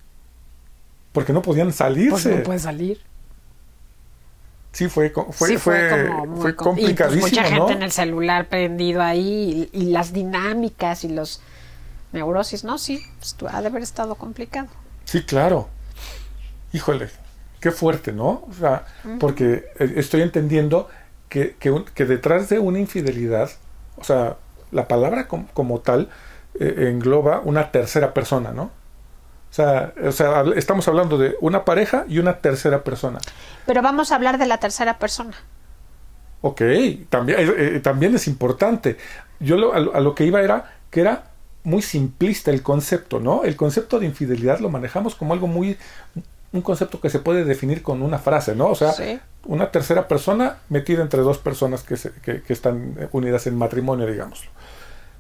[1.13, 2.11] porque no podían salirse.
[2.11, 3.01] Pues no pueden salir.
[4.73, 7.27] Sí, fue, fue, fue, fue, complicadísimo.
[7.27, 11.43] Y pues mucha gente en el celular prendido ahí y, las dinámicas y los
[12.13, 12.79] neurosis, ¿no?
[12.79, 14.69] Sí, pues, ha de haber estado complicado.
[15.05, 15.69] Sí, claro.
[16.73, 17.09] Híjole,
[17.59, 18.45] qué fuerte, ¿no?
[18.49, 18.87] O sea,
[19.19, 20.89] porque eh, estoy entendiendo
[21.29, 23.51] que, que, detrás de una infidelidad,
[23.97, 24.37] o sea,
[24.71, 26.11] la palabra como, tal
[26.61, 28.71] eh, engloba una tercera persona, ¿no?
[29.51, 33.19] O sea, o sea, estamos hablando de una pareja y una tercera persona.
[33.67, 35.35] Pero vamos a hablar de la tercera persona.
[36.43, 36.63] Ok,
[37.09, 38.97] también, eh, eh, también es importante.
[39.41, 41.25] Yo lo, a, lo que iba era que era
[41.65, 43.43] muy simplista el concepto, ¿no?
[43.45, 45.77] El concepto de infidelidad lo manejamos como algo muy,
[46.53, 48.69] un concepto que se puede definir con una frase, ¿no?
[48.69, 48.93] O sea,
[49.47, 54.07] una tercera persona metida entre dos personas que, se, que, que están unidas en matrimonio,
[54.07, 54.51] digámoslo.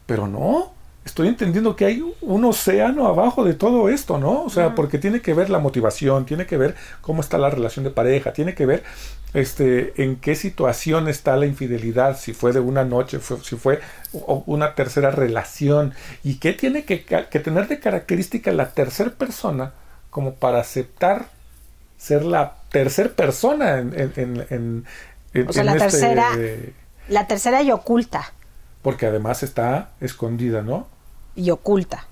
[0.06, 0.72] Pero no,
[1.04, 4.42] estoy entendiendo que hay un océano abajo de todo esto, ¿no?
[4.42, 7.84] O sea, porque tiene que ver la motivación, tiene que ver cómo está la relación
[7.84, 8.82] de pareja, tiene que ver
[9.32, 13.80] este en qué situación está la infidelidad, si fue de una noche, si fue
[14.46, 19.72] una tercera relación y qué tiene que, tener de característica la tercera persona
[20.10, 21.26] como para aceptar
[21.96, 23.94] ser la tercera persona en,
[24.50, 24.86] en,
[25.48, 26.28] o sea, la este tercera
[27.08, 28.32] la tercera y oculta
[28.82, 30.86] porque además está escondida, ¿no?
[31.34, 32.06] Y oculta.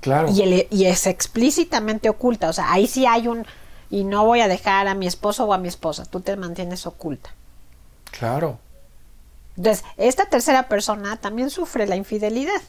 [0.00, 0.28] Claro.
[0.30, 3.46] Y, y es explícitamente oculta, o sea, ahí sí hay un,
[3.90, 6.86] y no voy a dejar a mi esposo o a mi esposa, tú te mantienes
[6.86, 7.30] oculta.
[8.10, 8.58] Claro.
[9.56, 12.62] Entonces, esta tercera persona también sufre la infidelidad.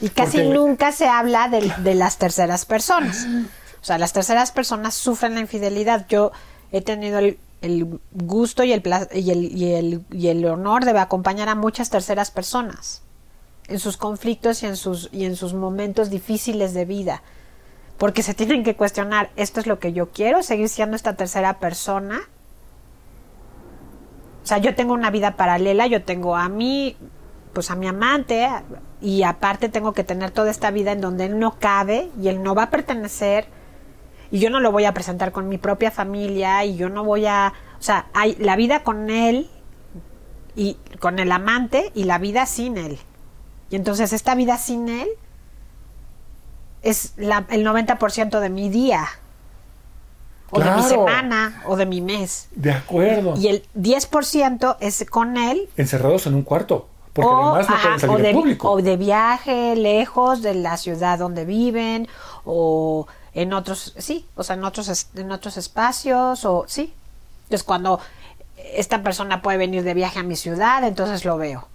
[0.00, 3.26] Y casi nunca se habla de, las terceras personas.
[3.80, 6.06] O sea, las terceras personas sufren la infidelidad.
[6.08, 6.32] Yo
[6.72, 10.98] he tenido el, el gusto y el, y, el, y, el, y el honor de
[10.98, 13.02] acompañar a muchas terceras personas
[13.68, 17.22] en sus conflictos y en sus, y en sus momentos difíciles de vida.
[17.98, 20.42] Porque se tienen que cuestionar, ¿esto es lo que yo quiero?
[20.42, 22.20] ¿Seguir siendo esta tercera persona?
[24.42, 26.96] O sea, yo tengo una vida paralela, yo tengo a mí,
[27.52, 28.48] pues a mi amante,
[29.02, 32.42] y aparte tengo que tener toda esta vida en donde él no cabe y él
[32.42, 33.46] no va a pertenecer,
[34.30, 37.26] y yo no lo voy a presentar con mi propia familia, y yo no voy
[37.26, 39.48] a, o sea, hay la vida con él
[40.56, 42.98] y con el amante y la vida sin él.
[43.70, 45.08] Y entonces esta vida sin él
[46.82, 49.06] es la- el 90% de mi día,
[50.50, 52.48] o de mi semana, o de mi mes.
[52.52, 53.34] De acuerdo.
[53.36, 55.68] Y el 10% es con él.
[55.76, 56.88] Encerrados en un cuarto.
[57.12, 58.70] Porque o, además no ajá, pueden salir o de, al público.
[58.70, 62.08] o de viaje lejos de la ciudad donde viven,
[62.44, 63.06] o
[63.38, 66.92] en otros, sí, o sea, en otros, en otros espacios, o sí.
[67.44, 68.00] Entonces, cuando
[68.56, 71.68] esta persona puede venir de viaje a mi ciudad, entonces lo veo.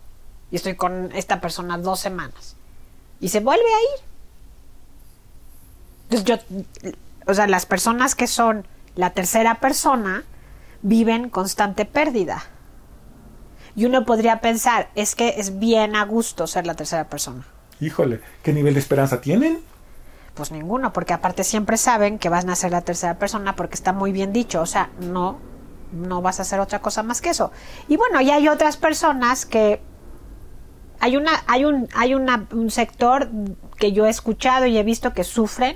[0.52, 2.58] Y estoy con esta persona dos semanas.
[3.21, 4.04] Y se vuelve a ir.
[6.10, 6.93] Entonces, yo,
[7.28, 10.26] o sea, las personas que son la tercera persona
[10.82, 12.43] viven constante pérdida.
[13.73, 17.45] Y uno podría pensar, es que es bien a gusto ser la tercera persona.
[17.80, 19.62] Híjole, ¿qué nivel de esperanza tienen?
[20.34, 23.93] Pues ninguno, porque aparte siempre saben que vas a ser la tercera persona porque está
[23.93, 24.62] muy bien dicho.
[24.62, 25.38] O sea, no,
[25.91, 27.52] no vas a hacer otra cosa más que eso.
[27.88, 29.80] Y bueno, y hay otras personas que
[31.00, 33.30] hay una, hay un, hay una, un sector
[33.78, 35.76] que yo he escuchado y he visto que sufren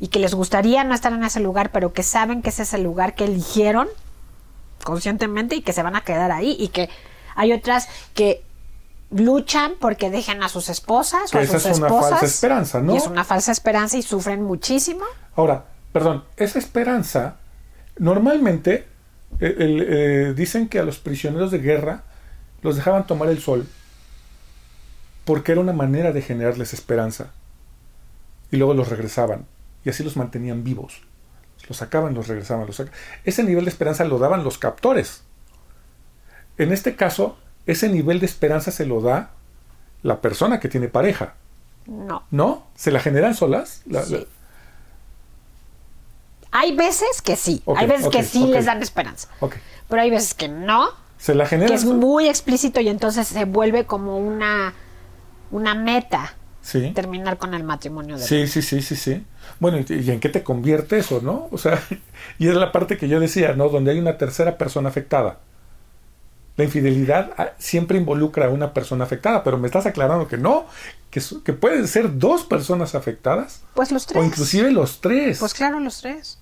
[0.00, 2.74] y que les gustaría no estar en ese lugar, pero que saben que ese es
[2.74, 3.88] el lugar que eligieron
[4.84, 6.90] conscientemente y que se van a quedar ahí y que
[7.34, 8.44] hay otras que
[9.14, 12.26] luchan porque dejen a sus esposas Que o a esa sus es una esposas falsa
[12.26, 12.94] esperanza, ¿no?
[12.94, 15.04] y es una falsa esperanza y sufren muchísimo
[15.36, 17.36] Ahora, perdón, esa esperanza,
[17.98, 18.86] normalmente
[19.40, 22.02] eh, eh, dicen que a los prisioneros de guerra
[22.62, 23.66] los dejaban tomar el sol
[25.24, 27.30] porque era una manera de generarles esperanza.
[28.50, 29.46] Y luego los regresaban.
[29.84, 31.00] Y así los mantenían vivos.
[31.66, 32.66] Los sacaban, los regresaban.
[32.66, 32.92] Los saca-
[33.24, 35.22] Ese nivel de esperanza lo daban los captores.
[36.58, 39.30] En este caso, ese nivel de esperanza se lo da
[40.02, 41.34] la persona que tiene pareja.
[41.86, 42.66] no ¿No?
[42.74, 43.82] ¿Se la generan solas?
[43.86, 44.14] La- Sí.
[44.14, 44.24] la-
[46.50, 49.28] hay veces que sí hay veces que sí les dan esperanza
[49.88, 51.68] pero hay veces que no Se la generan.
[51.68, 54.72] que es muy explícito y entonces se vuelve como una
[55.50, 56.92] una meta Sí.
[56.94, 59.22] terminar con el matrimonio de Sí, sí, sí, sí, sí.
[59.60, 61.48] Bueno, ¿y, y en qué te convierte eso, no?
[61.52, 61.78] O sea,
[62.38, 63.68] y es la parte que yo decía, ¿no?
[63.68, 65.40] Donde hay una tercera persona afectada.
[66.56, 70.66] La infidelidad ah, siempre involucra a una persona afectada, pero me estás aclarando que no,
[71.10, 71.20] que,
[71.52, 75.38] pueden ser dos personas afectadas pues los tres o inclusive los tres.
[75.38, 76.38] Pues claro, los tres.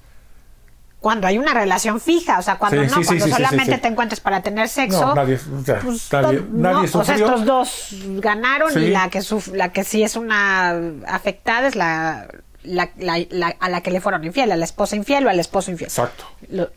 [1.00, 3.88] Cuando hay una relación fija, o sea, cuando Sí, no, sí, cuando sí, solamente te
[3.88, 5.00] encuentres para tener sexo.
[5.00, 7.26] no, nadie, o sea, pues, nadie, nadie o sea, sufrió.
[7.26, 7.88] estos dos
[8.20, 9.20] ganaron y la que
[9.54, 12.28] la que sí es una afectada es la,
[12.62, 15.40] la- la- la- a la que le fueron infiel, a la esposa infiel o al
[15.40, 15.88] esposo infiel.
[15.88, 16.24] Exacto.
[16.50, 16.70] Lo-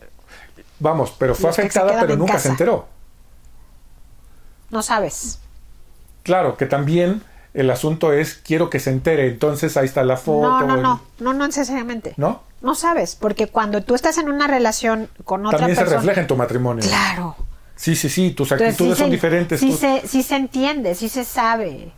[0.80, 2.42] Vamos, pero fue afectada, pero nunca casa.
[2.44, 2.95] se enteró.
[4.70, 5.38] No sabes.
[6.22, 7.22] Claro, que también
[7.54, 10.42] el asunto es quiero que se entere, entonces ahí está la foto.
[10.48, 12.14] No, no, el- no, no, no necesariamente.
[12.16, 12.42] ¿No?
[12.62, 16.00] No sabes, porque cuando tú estás en una relación con otra También se persona.
[16.00, 16.82] refleja en tu matrimonio.
[16.86, 17.36] Claro.
[17.76, 19.60] Sí, sí, sí, tus Entonces, actitudes sí son se- diferentes.
[19.60, 21.92] Sí se, sí se entiende, sí se sabe.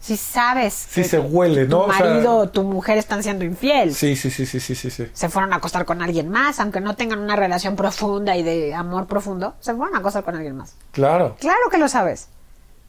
[0.00, 0.74] Sí sabes.
[0.74, 1.80] Sí que se huele, tu ¿no?
[1.84, 3.94] O sea- marido o tu mujer están siendo infiel.
[3.94, 5.06] Sí, sí, sí, sí, sí, sí, sí.
[5.12, 8.74] Se fueron a acostar con alguien más, aunque no tengan una relación profunda y de
[8.74, 9.54] amor profundo.
[9.60, 10.74] Se fueron a acostar con alguien más.
[10.92, 11.36] Claro.
[11.40, 12.28] Claro que lo sabes.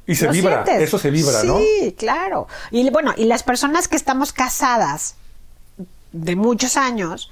[0.06, 0.88] Y se Lo vibra, sientes.
[0.88, 1.58] eso se vibra, sí, ¿no?
[1.60, 2.48] Sí, claro.
[2.72, 5.16] Y bueno, y las personas que estamos casadas
[6.12, 7.32] de muchos años,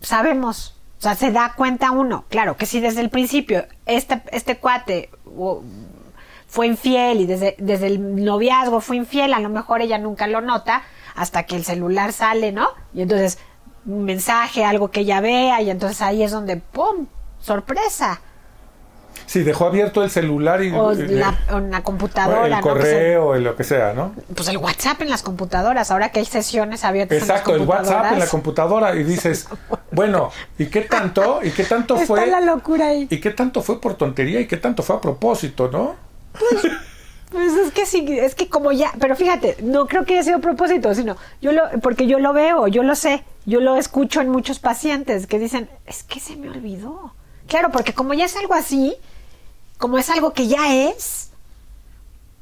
[0.00, 4.58] sabemos, o sea, se da cuenta uno, claro, que si desde el principio este, este
[4.58, 5.62] cuate o,
[6.52, 10.42] fue infiel y desde, desde el noviazgo fue infiel, a lo mejor ella nunca lo
[10.42, 10.82] nota
[11.14, 12.68] hasta que el celular sale, ¿no?
[12.92, 13.38] Y entonces
[13.86, 17.06] un mensaje, algo que ella vea y entonces ahí es donde, ¡pum!
[17.40, 18.20] sorpresa.
[19.24, 23.44] Sí, dejó abierto el celular y O, eh, la, o una computadora, el correo, el
[23.44, 24.14] lo que sea, ¿no?
[24.34, 27.78] pues el WhatsApp en las computadoras, ahora que hay sesiones abiertas Exacto, en el las
[27.78, 28.30] WhatsApp en la computadoras.
[28.30, 29.48] computadora y dices,
[29.90, 31.40] bueno, ¿y qué tanto?
[31.42, 32.26] ¿Y qué tanto Está fue?
[32.26, 33.06] la locura ahí.
[33.08, 36.11] ¿Y qué tanto fue por tontería y qué tanto fue a propósito, no?
[37.30, 40.40] Pues es que sí, es que como ya, pero fíjate, no creo que haya sido
[40.40, 44.28] propósito, sino yo lo, porque yo lo veo, yo lo sé, yo lo escucho en
[44.28, 47.14] muchos pacientes que dicen, es que se me olvidó.
[47.48, 48.94] Claro, porque como ya es algo así,
[49.78, 51.30] como es algo que ya es,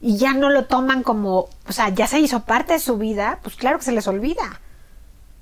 [0.01, 3.39] y ya no lo toman como, o sea, ya se hizo parte de su vida,
[3.45, 4.61] pues claro que se les olvida.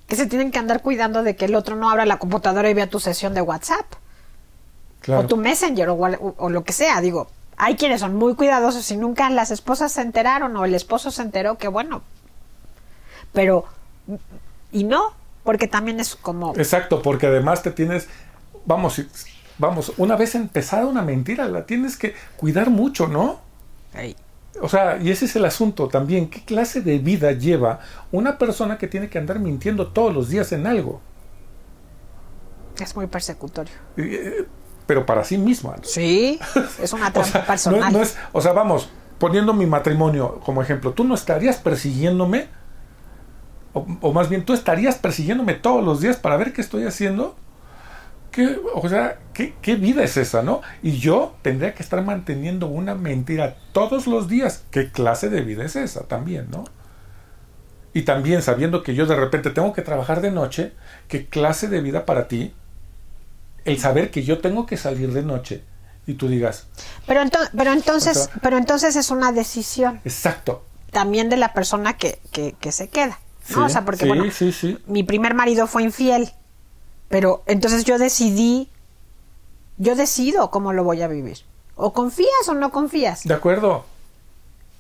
[0.09, 2.75] Que se tienen que andar cuidando de que el otro no abra la computadora y
[2.75, 3.87] vea tu sesión de WhatsApp.
[5.01, 5.23] Claro.
[5.23, 7.01] O tu Messenger o, o- o lo que sea.
[7.01, 7.29] Digo,
[7.59, 11.23] hay quienes son muy cuidadosos y nunca las esposas se enteraron o el esposo se
[11.23, 12.03] enteró, que bueno.
[13.33, 13.65] Pero,
[14.73, 16.55] y no, porque también es como...
[16.57, 18.09] Exacto, porque además te tienes,
[18.65, 19.03] vamos,
[19.59, 23.41] vamos, una vez empezada una mentira, la tienes que cuidar mucho, ¿no?
[23.93, 24.17] Ey,
[24.63, 27.81] O sea, y ese es el asunto también, ¿qué clase de vida lleva
[28.13, 31.01] una persona que tiene que andar mintiendo todos los días en algo?
[32.83, 33.75] es muy persecutorio.
[33.97, 34.47] Eh,
[34.89, 35.77] Pero para sí misma.
[35.77, 35.85] ¿no?
[35.85, 36.41] Sí,
[36.83, 37.93] es una O trampa sea, personal.
[37.93, 38.89] no- no es- o sea, vamos,
[39.21, 42.49] poniendo mi matrimonio como ejemplo, ¿tú no estarías persiguiéndome?
[43.75, 47.37] O, o más bien, ¿tú estarías persiguiéndome todos los días para ver qué estoy haciendo?
[48.33, 50.61] ¿Qué, o sea, ¿qué, qué vida es esa, no?
[50.83, 54.65] Y yo tendría que estar manteniendo una mentira todos los días.
[54.71, 56.65] ¿Qué clase de vida es esa también, no?
[57.95, 60.73] Y también sabiendo que yo de repente tengo que trabajar de noche,
[61.09, 62.55] ¿qué clase de vida para ti?
[63.69, 65.63] El saber que yo tengo que salir de noche
[66.07, 66.67] y tú digas,
[67.07, 70.65] Pero, ento- pero entonces, pero entonces es una decisión exacto.
[70.91, 73.19] también de la persona que, que, que se queda.
[73.55, 73.65] ¿no?
[73.65, 74.79] o sea, porque sí, bueno, sí, sí.
[74.87, 76.31] mi primer marido fue infiel,
[77.09, 78.69] pero entonces yo decidí,
[79.79, 81.39] yo decido cómo lo voy a vivir.
[81.77, 83.23] O confías o no confías.
[83.25, 83.85] De acuerdo.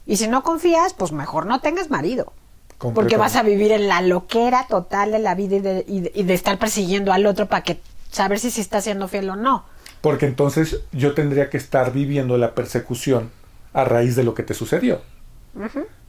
[0.06, 2.32] Y si no confías, pues mejor no tengas marido.
[2.78, 6.12] Porque vas a vivir en la loquera total de la vida y de, y de-
[6.14, 7.80] y de estar persiguiendo al otro para que
[8.10, 9.64] saber si, si está siendo fiel o no.
[10.00, 13.30] Porque entonces yo tendría que estar viviendo la persecución
[13.72, 15.00] a raíz de lo que te sucedió.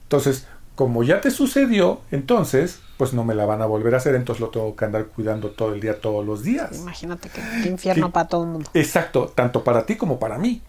[0.04, 0.45] Entonces,
[0.76, 4.41] como ya te sucedió, entonces, pues no me la van a volver a hacer, entonces
[4.41, 6.78] lo tengo que andar cuidando todo el día, todos los días.
[6.78, 8.70] Imagínate qué infierno para todo el mundo.
[8.74, 10.62] Exacto, tanto para ti como para mí.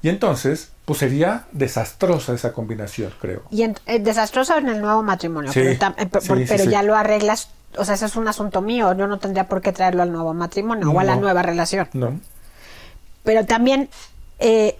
[0.00, 3.42] Y entonces, pues sería desastrosa esa combinación, creo.
[3.50, 6.70] Y en- eh, desastroso en el nuevo matrimonio, Sí, pero, eh, sí, pero sí.
[6.70, 9.72] ya lo arreglas, o sea, ese es un asunto mío, yo no tendría por qué
[9.72, 11.88] traerlo al nuevo matrimonio o a la nueva relación.
[11.92, 12.20] ¿No?
[13.24, 13.88] Pero también
[14.38, 14.76] eh,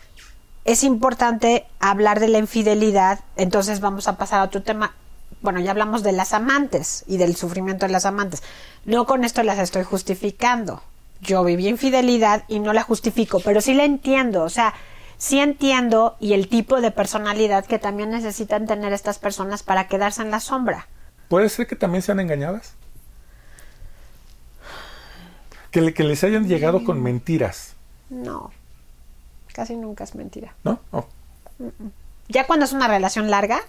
[0.65, 4.95] es importante hablar de la infidelidad, entonces vamos a pasar a otro tema.
[5.41, 8.43] Bueno, ya hablamos de las amantes y del sufrimiento de las amantes.
[8.85, 10.83] No con esto las estoy justificando.
[11.21, 14.75] Yo viví infidelidad y no la justifico, pero sí la entiendo, o sea,
[15.17, 20.23] sí entiendo y el tipo de personalidad que también necesitan tener estas personas para quedarse
[20.23, 20.87] en la sombra.
[21.29, 22.78] ¿Puede ser que también sean engañadas?
[25.71, 27.75] Que, le- que les hayan llegado con mentiras,
[28.11, 28.51] No,
[29.53, 30.55] casi nunca es mentira.
[30.65, 30.81] ¿no?
[30.93, 31.05] Oh,
[32.29, 33.61] Ya cuando es una relación larga,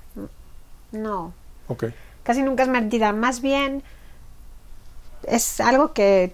[0.91, 1.33] no,
[1.67, 1.85] ok.
[2.23, 3.83] casi nunca es mentira, más bien
[5.23, 6.33] es algo que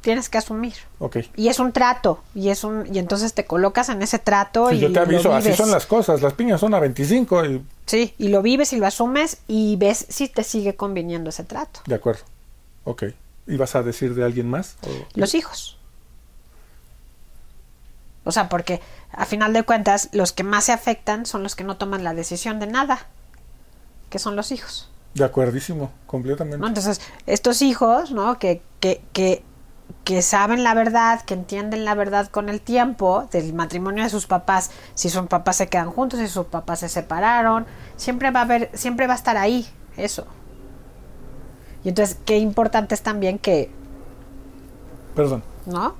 [0.00, 0.74] tienes que asumir.
[1.00, 1.16] Ok.
[1.36, 4.76] Y es un trato, y es un y entonces te colocas en ese trato Sí,
[4.76, 6.22] y yo te aviso, así son las cosas.
[6.22, 7.64] Las piñas son a 25 y...
[7.86, 11.80] Sí, y lo vives y lo asumes y ves si te sigue conviniendo ese trato.
[11.86, 12.22] De acuerdo.
[12.84, 13.04] Ok.
[13.48, 14.76] ¿Y vas a decir de alguien más?
[14.86, 15.78] O- Los hijos.
[18.24, 18.80] O sea, porque
[19.10, 22.12] a final de cuentas los que más se afectan son los que no toman la
[22.14, 23.06] decisión de nada,
[24.10, 24.90] que son los hijos.
[25.14, 26.58] De acuerdísimo, completamente.
[26.58, 26.66] ¿no?
[26.68, 28.38] Entonces, estos hijos, ¿no?
[28.38, 29.42] Que, que, que,
[30.04, 34.26] que saben la verdad, que entienden la verdad con el tiempo del matrimonio de sus
[34.26, 37.64] papás, si sus papás se quedan juntos, si sus papás se separaron,
[37.96, 40.26] siempre va a haber, siempre va a estar ahí eso.
[41.88, 43.70] Y entonces, qué importante es también que,
[45.14, 45.42] Perdón.
[45.64, 45.94] ¿no?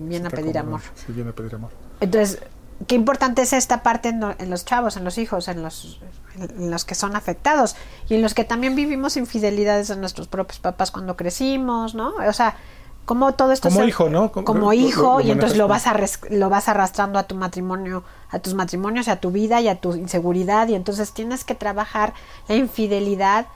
[0.00, 0.80] Viene a pedir como- amor.
[0.94, 1.70] Sí, viene a pedir amor.
[2.00, 2.38] Entonces,
[2.86, 6.00] qué importante es esta parte en, lo- en los chavos, en los hijos, en los,
[6.38, 7.76] en los que son afectados
[8.08, 12.14] y en los que también vivimos infidelidades de nuestros propios papás cuando crecimos, ¿no?
[12.26, 12.56] O sea,
[13.04, 14.32] como todo esto Como se- hijo, ¿no?
[14.32, 15.94] Como- hijo lo- lo y entonces lo vas a
[16.30, 19.78] lo vas arrastrando a tu matrimonio, a tus matrimonios, y a tu vida y a
[19.78, 22.14] tu inseguridad y entonces tienes que trabajar
[22.48, 23.46] la infidelidad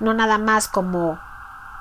[0.00, 1.18] no nada más como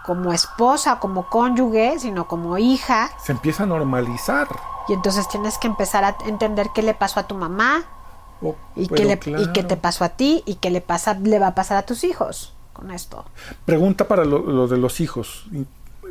[0.06, 4.50] como esposa, como cónyuge, sino como hija, Se empieza a normalizar.
[4.90, 7.84] y entonces tienes que empezar a entender qué le pasó a tu mamá
[8.46, 9.42] Oh, y qué, le, claro.
[9.42, 11.84] y qué te pasó a ti y qué le, pasa, le va a pasar a
[11.84, 13.24] tus hijos con esto.
[13.64, 15.46] Pregunta para lo, lo de los hijos.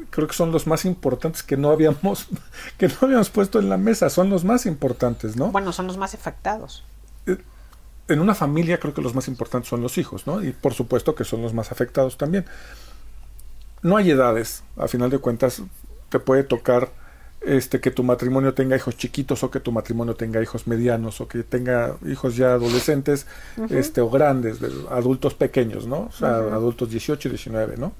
[0.08, 2.28] Creo que son los más importantes que no habíamos
[2.78, 4.08] que no habíamos puesto en la mesa.
[4.08, 5.48] Son los más importantes, ¿no?
[5.48, 6.82] Bueno, son los más afectados.
[8.12, 10.42] En una familia creo que los más importantes son los hijos, ¿no?
[10.42, 12.44] Y por supuesto que son los más afectados también.
[13.82, 15.62] No hay edades, a final de cuentas
[16.08, 16.90] te puede tocar
[17.40, 21.26] este que tu matrimonio tenga hijos chiquitos o que tu matrimonio tenga hijos medianos o
[21.26, 23.26] que tenga hijos ya adolescentes
[23.70, 26.02] este o grandes, de- adultos pequeños, ¿no?
[26.02, 27.92] O sea, adultos 18 y 19, ¿no?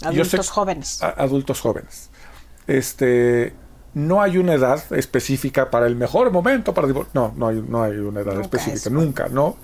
[0.00, 1.02] Sé- Adultos jóvenes.
[1.02, 2.10] a- adultos jóvenes.
[2.66, 3.52] Este,
[3.94, 7.14] no hay una edad específica para el mejor momento para divorciar.
[7.14, 8.90] No, no hay, no hay una edad Nunca específica, es.
[8.90, 9.56] nunca, ¿no?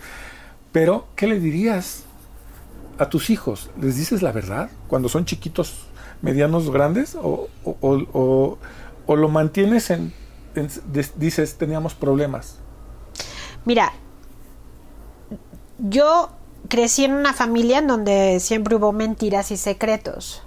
[0.73, 2.05] Pero, ¿qué le dirías
[2.99, 3.71] a tus hijos?
[3.81, 5.87] ¿Les dices la verdad cuando son chiquitos,
[6.23, 7.17] medianos, grandes?
[7.17, 8.59] ¿O, o- o- o-
[9.07, 10.13] o lo mantienes en,
[11.17, 12.59] dices, teníamos problemas?
[13.65, 13.93] Mira,
[15.79, 16.31] yo
[16.69, 20.43] crecí en una familia en donde siempre hubo mentiras y secretos.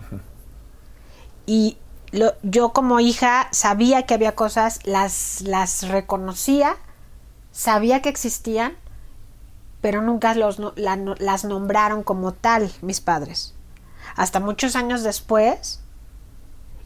[1.46, 1.78] Y
[2.14, 6.78] lo- yo como hija sabía que había cosas, las, las reconocía,
[7.52, 8.78] sabía que existían,
[9.82, 13.54] pero nunca los, la- las nombraron como tal mis padres.
[14.16, 15.82] Hasta muchos años después,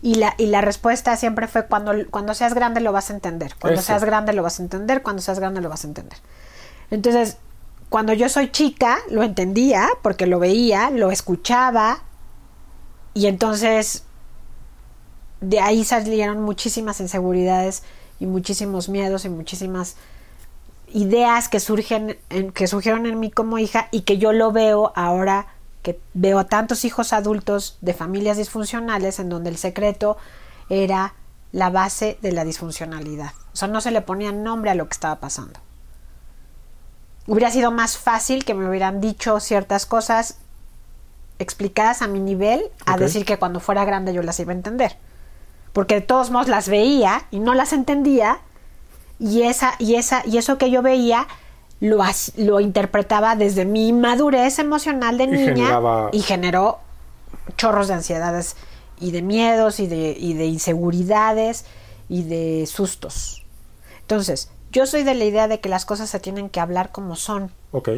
[0.02, 3.54] y la, y la respuesta siempre fue cuando, cuando seas grande lo vas a entender,
[3.60, 3.88] cuando Eso.
[3.88, 6.18] seas grande lo vas a entender, cuando seas grande lo vas a entender.
[6.90, 7.38] Entonces,
[7.90, 12.00] cuando yo soy chica, lo entendía, porque lo veía, lo escuchaba,
[13.14, 14.04] y entonces
[15.42, 17.84] de ahí salieron muchísimas inseguridades
[18.20, 19.96] y muchísimos miedos y muchísimas
[20.94, 24.94] ideas que surgen en, que surgieron en mí como hija y que yo lo veo
[24.96, 25.48] ahora
[25.84, 30.18] que veo a tantos hijos adultos de familias disfuncionales en donde el secreto
[30.70, 31.14] era
[31.52, 33.32] la base de la disfuncionalidad.
[33.54, 35.60] O sea, no se le ponía nombre a lo que estaba pasando.
[37.26, 40.38] Hubiera sido más fácil que me hubieran dicho ciertas cosas
[41.40, 44.98] explicadas a mi nivel a decir que cuando fuera grande yo las iba a entender.
[45.78, 48.40] Porque de todos modos las veía y no las entendía
[49.20, 51.28] y esa y esa y eso que yo veía
[51.80, 52.00] lo
[52.36, 56.80] lo interpretaba desde mi madurez emocional de Y niña generaba- y generó
[57.58, 58.56] chorros de ansiedades
[59.00, 61.66] y de miedos y de, y de inseguridades
[62.10, 63.44] y de sustos.
[64.02, 67.16] Entonces, yo soy de la idea de que las cosas se tienen que hablar como
[67.16, 67.52] son.
[67.72, 67.90] Ok.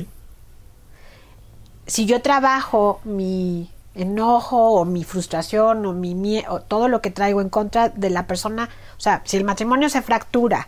[1.87, 7.41] Si yo trabajo mi enojo o mi frustración o mi miedo, todo lo que traigo
[7.41, 10.67] en contra de la persona, o sea, si el matrimonio se fractura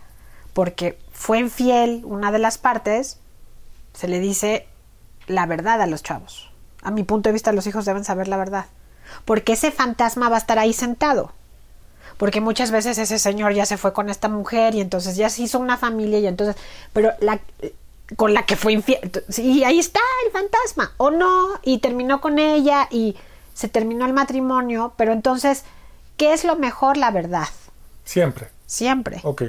[0.53, 3.19] porque fue infiel una de las partes,
[3.93, 4.67] se le dice
[5.28, 6.51] la verdad a los chavos.
[6.82, 8.65] A mi punto de vista, los hijos deben saber la verdad.
[9.26, 11.32] Porque ese fantasma va a estar ahí sentado.
[12.17, 15.43] Porque muchas veces ese señor ya se fue con esta mujer y entonces ya se
[15.43, 16.55] hizo una familia y entonces,
[16.93, 17.39] pero la
[18.16, 18.99] con la que fue infiel,
[19.38, 23.16] y ahí está el fantasma, o no, y terminó con ella y
[23.53, 25.64] se terminó el matrimonio, pero entonces,
[26.18, 26.97] ¿qué es lo mejor?
[26.97, 27.47] La verdad,
[28.03, 28.49] Siempre.
[28.66, 29.22] siempre.
[29.24, 29.43] Ok.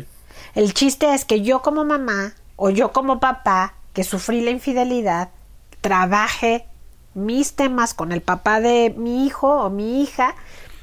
[0.54, 5.30] El chiste es que yo como mamá o yo como papá que sufrí la infidelidad,
[5.80, 6.66] trabaje
[7.14, 10.34] mis temas con el papá de mi hijo o mi hija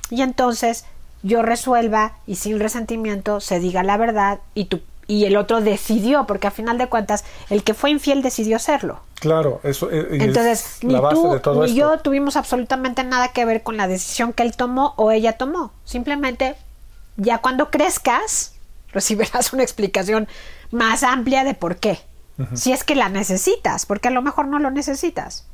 [0.09, 0.85] y entonces
[1.23, 6.27] yo resuelva y sin resentimiento se diga la verdad y tu y el otro decidió,
[6.27, 8.99] porque a final de cuentas el que fue infiel decidió serlo.
[9.15, 11.75] Claro, eso eh, y Entonces, es ni la base tú de todo ni esto.
[11.75, 15.71] yo tuvimos absolutamente nada que ver con la decisión que él tomó o ella tomó.
[15.83, 16.55] Simplemente,
[17.17, 18.53] ya cuando crezcas,
[18.93, 20.27] recibirás una explicación
[20.69, 21.99] más amplia de por qué.
[22.53, 25.45] Si es que la necesitas, porque a lo mejor no lo necesitas.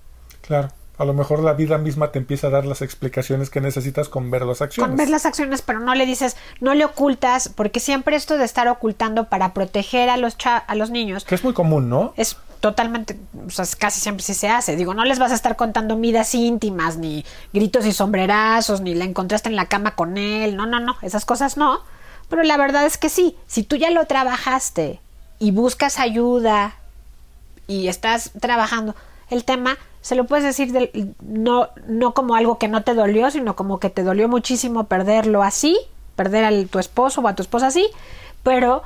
[0.42, 0.70] Claro.
[0.98, 4.32] A lo mejor la vida misma te empieza a dar las explicaciones que necesitas con
[4.32, 4.88] ver las acciones.
[4.90, 8.46] Con ver las acciones, pero no le dices, no le ocultas, porque siempre esto de
[8.46, 12.14] estar ocultando para proteger a los, cha- a los niños Que es muy común, ¿no?
[12.16, 13.16] es totalmente,
[13.46, 14.76] o sea, casi siempre sí se hace.
[14.76, 17.24] Digo, no les vas a estar contando vidas íntimas, ni
[17.54, 20.56] gritos y sombrerazos, ni la encontraste en la cama con él.
[20.56, 21.82] No, no, no, esas cosas no.
[22.28, 25.00] Pero la verdad es que sí, si tú ya lo trabajaste
[25.38, 26.74] y buscas ayuda
[27.68, 28.96] y estás trabajando
[29.30, 33.32] el tema, se lo puedes decir del- no, no como algo que no te dolió,
[33.32, 35.76] sino como que te dolió muchísimo perderlo así,
[36.16, 37.88] perder a tu esposo o a tu esposa así,
[38.44, 38.84] pero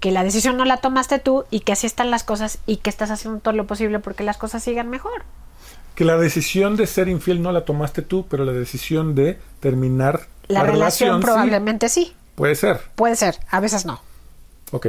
[0.00, 2.88] que la decisión no la tomaste tú y que así están las cosas y que
[2.88, 5.22] estás haciendo todo lo posible porque las cosas sigan mejor.
[5.94, 10.28] Que la decisión de ser infiel no la tomaste tú, pero la decisión de terminar
[10.48, 12.14] La, relación, probablemente sí.
[12.36, 12.80] puede ser.
[12.94, 14.00] Puede ser, a veces no.
[14.72, 14.86] Ok.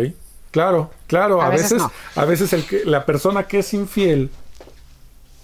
[0.51, 1.41] Claro, claro.
[1.41, 1.91] A, A veces veces, no.
[2.21, 4.31] a veces el que, la persona que es infiel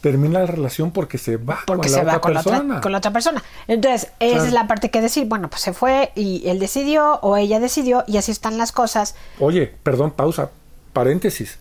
[0.02, 2.64] termina la relación porque se va Porque con se la va otra con la, persona.
[2.66, 3.44] otra, con la otra persona.
[3.68, 4.44] Entonces, esa Claro.
[4.46, 8.04] es la parte que decir, bueno, pues se fue y él decidió o ella decidió
[8.08, 9.16] y así están las cosas.
[9.40, 10.50] Oye, perdón, pausa,
[10.94, 11.60] paréntesis.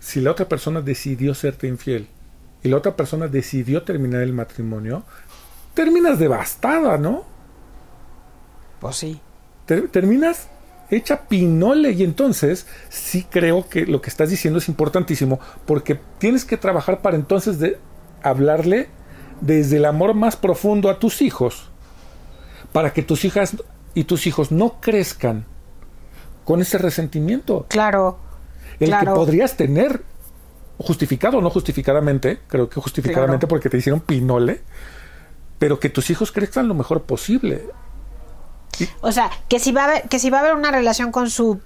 [0.00, 2.08] Si la otra persona decidió serte infiel
[2.62, 5.04] y la otra persona decidió terminar el matrimonio,
[5.74, 7.24] terminas devastada, ¿no?
[8.80, 9.20] Pues sí.
[9.66, 10.48] Ter- terminas
[10.96, 16.44] hecha pinole y entonces sí creo que lo que estás diciendo es importantísimo porque tienes
[16.44, 17.78] que trabajar para entonces de
[18.22, 18.88] hablarle
[19.40, 21.68] desde el amor más profundo a tus hijos
[22.72, 23.56] para que tus hijas
[23.94, 25.44] y tus hijos no crezcan
[26.44, 28.18] con ese resentimiento Claro.
[28.80, 29.12] el claro.
[29.12, 30.02] que podrías tener
[30.78, 33.48] justificado o no justificadamente, creo que justificadamente Claro.
[33.48, 34.62] porque te hicieron pinole,
[35.58, 37.62] pero que tus hijos crezcan lo mejor posible.
[39.00, 41.30] O sea, que si va a haber, que si va a haber una relación con
[41.30, 41.60] su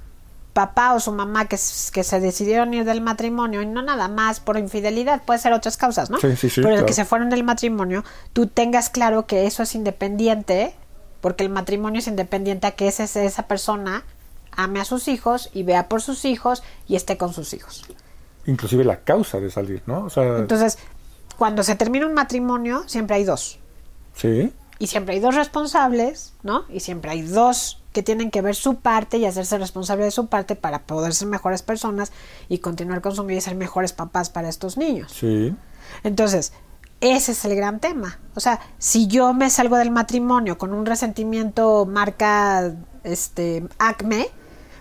[0.59, 4.59] papá o su mamá que, se decidieron ir del matrimonio y no nada más por
[4.59, 6.19] infidelidad, puede ser otras causas, ¿no?
[6.19, 6.87] Sí, sí, sí, Pero claro.
[6.87, 8.03] que se fueron del matrimonio,
[8.33, 10.75] tú tengas claro que eso es independiente,
[11.21, 14.03] porque el matrimonio es independiente a que ese, esa persona
[14.51, 17.85] ame a sus hijos y vea por sus hijos y esté con sus hijos.
[18.47, 20.07] Inclusive la causa de salir, ¿no?
[20.07, 20.79] O sea, Entonces,
[21.37, 23.61] cuando se termina un matrimonio, siempre hay dos.
[24.17, 26.65] sí, Y siempre hay dos responsables, ¿no?
[26.69, 30.27] Y siempre hay dos que tienen que ver su parte y hacerse responsable de su
[30.29, 32.13] parte para poder ser mejores personas
[32.49, 35.13] y continuar con su vida y ser mejores papás para estos niños.
[35.13, 35.55] sí.
[36.05, 36.53] Entonces,
[37.01, 38.19] ese es el gran tema.
[38.35, 42.73] O sea, si yo me salgo del matrimonio con un resentimiento marca
[43.05, 44.29] este acme,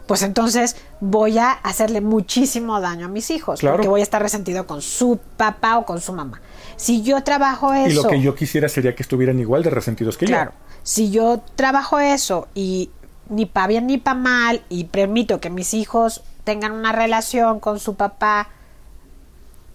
[0.06, 3.78] pues entonces voy a hacerle muchísimo daño a mis hijos, Claro.
[3.78, 6.42] porque voy a estar resentido con su papá o con su mamá.
[6.78, 10.18] Si yo trabajo eso, Y lo que yo quisiera sería que estuvieran igual de resentidos
[10.18, 10.54] que Claro.
[10.84, 12.92] Si yo trabajo eso y
[13.30, 17.80] ni para bien ni para mal y permito que mis hijos tengan una relación con
[17.80, 18.50] su papá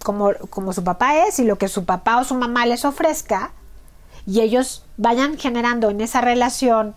[0.03, 3.53] como, como su papá es y lo que su papá o su mamá les ofrezca
[4.27, 6.95] y ellos vayan generando en esa relación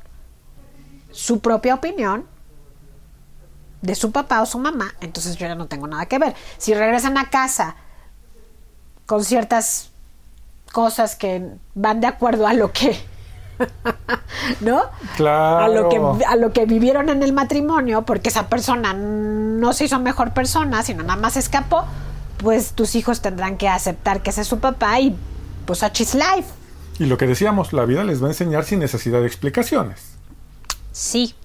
[1.12, 2.26] su propia opinión
[3.82, 6.36] de su papá o su mamá, entonces yo ya no tengo nada que ver.
[6.58, 7.76] Si regresan a casa
[9.06, 9.92] con ciertas
[10.72, 12.98] cosas que van de acuerdo a lo que
[14.62, 14.84] ¿no?
[15.16, 15.66] Claro.
[15.66, 19.86] A lo que a lo que vivieron en el matrimonio, porque esa persona no se
[19.86, 21.86] hizo mejor persona, sino nada más escapó,
[22.38, 25.16] pues tus hijos tendrán que aceptar que ese es su papá y
[25.66, 26.50] pues such is life.
[27.00, 30.16] Y lo que decíamos, la vida les va a enseñar sin necesidad de explicaciones.
[30.92, 31.36] Sí.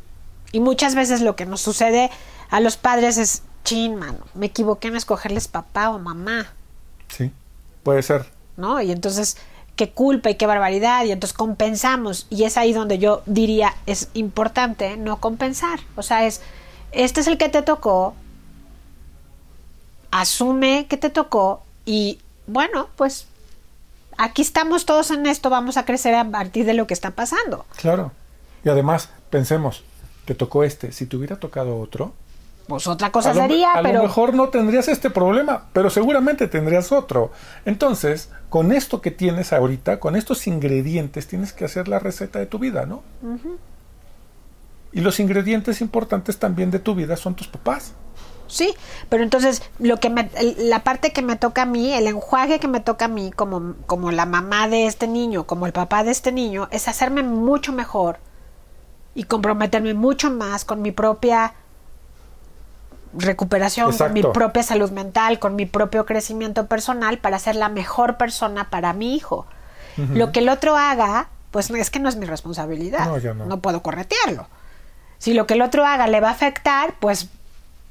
[0.53, 2.11] Y muchas veces lo que nos sucede
[2.51, 6.47] a los padres es, chin, mano, me equivoqué en escogerles papá o mamá.
[7.09, 7.33] Sí,
[7.83, 8.27] puede ser.
[8.83, 9.37] Y entonces,
[9.77, 14.09] qué culpa y qué barbaridad, y entonces compensamos, y es ahí donde yo diría, es
[14.15, 16.43] importante no compensar, o sea, es,
[16.93, 18.15] este es el que te tocó,
[20.11, 23.27] asume que te tocó, y bueno, pues
[24.19, 27.65] aquí estamos todos en esto, vamos a crecer a partir de lo que está pasando.
[27.77, 28.13] Claro.
[28.65, 29.83] Y además, pensemos,
[30.27, 32.13] te tocó este, si te hubiera tocado otro,
[32.71, 34.03] Pues otra cosa a lo, sería, a lo pero...
[34.05, 37.33] mejor no tendrías este problema, pero seguramente tendrías otro.
[37.65, 42.47] Entonces, con esto que tienes ahorita, con estos ingredientes, tienes que hacer la receta de
[42.47, 43.03] tu vida, ¿no?
[44.93, 47.95] Y los ingredientes importantes también de tu vida son tus papás.
[48.47, 48.73] Sí,
[49.09, 52.69] pero entonces lo que me, la parte que me toca a mí, el enjuague que
[52.69, 56.13] me toca a mí como, como la mamá de este niño, como el papá de
[56.13, 58.21] este niño, es hacerme mucho mejor
[59.17, 61.55] y comprometerme mucho más con mi propia
[63.13, 68.17] recuperación, con mi propia salud mental, con mi propio crecimiento personal para ser la mejor
[68.17, 69.47] persona para mi hijo.
[69.97, 73.07] Lo que el otro haga, pues es que no es mi responsabilidad.
[73.07, 73.45] No, ya no.
[73.47, 74.47] no puedo corretearlo.
[75.19, 77.29] Si lo que el otro haga le va a afectar, pues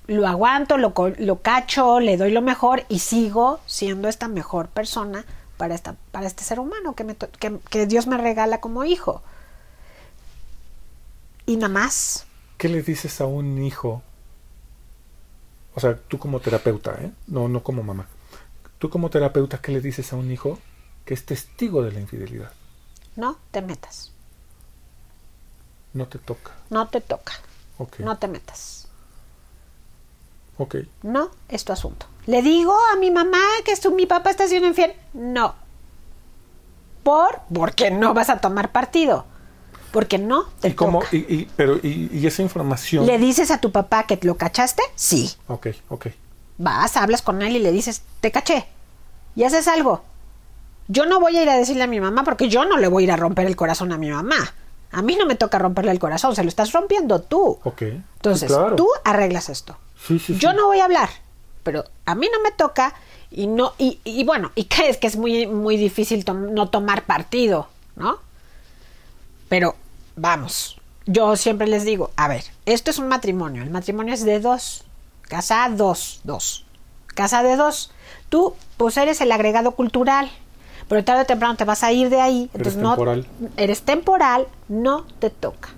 [0.08, 5.24] lo aguanto, lo, lo cacho, le doy lo mejor y sigo siendo esta mejor persona
[5.58, 8.86] para, esta, para este ser humano que, me to- que, que Dios me regala como
[8.86, 9.22] hijo.
[11.46, 12.26] Y nada más.
[12.58, 14.02] ¿Qué le dices a un hijo?
[15.76, 17.12] O sea, tú como terapeuta, ¿eh?
[17.28, 18.08] No, no como mamá.
[18.80, 20.58] Tú como terapeuta, ¿qué le dices a un hijo
[21.06, 22.52] que es testigo de la infidelidad?
[23.16, 24.12] No te metas.
[25.94, 26.52] No te toca.
[26.70, 27.34] No te toca.
[27.78, 28.00] Ok.
[28.00, 28.88] No te metas.
[30.58, 30.76] Ok.
[31.04, 32.06] No es tu asunto.
[32.26, 34.94] ¿Le digo a mi mamá que su, mi papá está siendo infiel?
[35.14, 35.56] No.
[37.04, 37.42] ¿Por?
[37.54, 39.26] Porque no vas a tomar partido.
[39.92, 41.00] Porque no te ¿Y cómo?
[41.00, 41.16] toca.
[41.16, 43.06] Y, y- pero, y, y esa información.
[43.06, 44.84] ¿Le dices a tu papá que lo cachaste?
[44.96, 45.32] Sí.
[45.48, 46.08] Ok, ok.
[46.58, 48.66] Vas, hablas con él y le dices, te caché.
[49.36, 50.04] Y haces algo.
[50.88, 53.04] Yo no voy a ir a decirle a mi mamá porque yo no le voy
[53.04, 54.54] a ir a romper el corazón a mi mamá.
[54.92, 57.60] A mí no me toca romperle el corazón, se lo estás rompiendo tú.
[57.64, 57.82] Ok.
[57.84, 58.76] Entonces, Sí, claro.
[58.76, 59.78] tú arreglas esto.
[60.08, 61.10] Sí, sí, Yo no voy a hablar,
[61.64, 62.96] pero a mí no me toca
[63.30, 67.04] y no y, y bueno, y crees que es muy muy difícil tom- no tomar
[67.06, 68.18] partido, ¿no?
[69.50, 69.76] Pero
[70.16, 74.39] vamos, yo siempre les digo, a ver, esto es un matrimonio, el matrimonio es de
[74.39, 74.86] dos,
[75.24, 76.66] casa dos, dos,
[77.08, 77.91] casa de dos.
[78.30, 80.32] Tú pues eres el agregado cultural,
[80.88, 83.28] pero tarde o temprano te vas a ir de ahí, entonces no temporal.
[83.58, 85.70] eres temporal, no te toca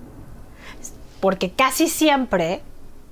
[1.22, 2.62] porque casi siempre,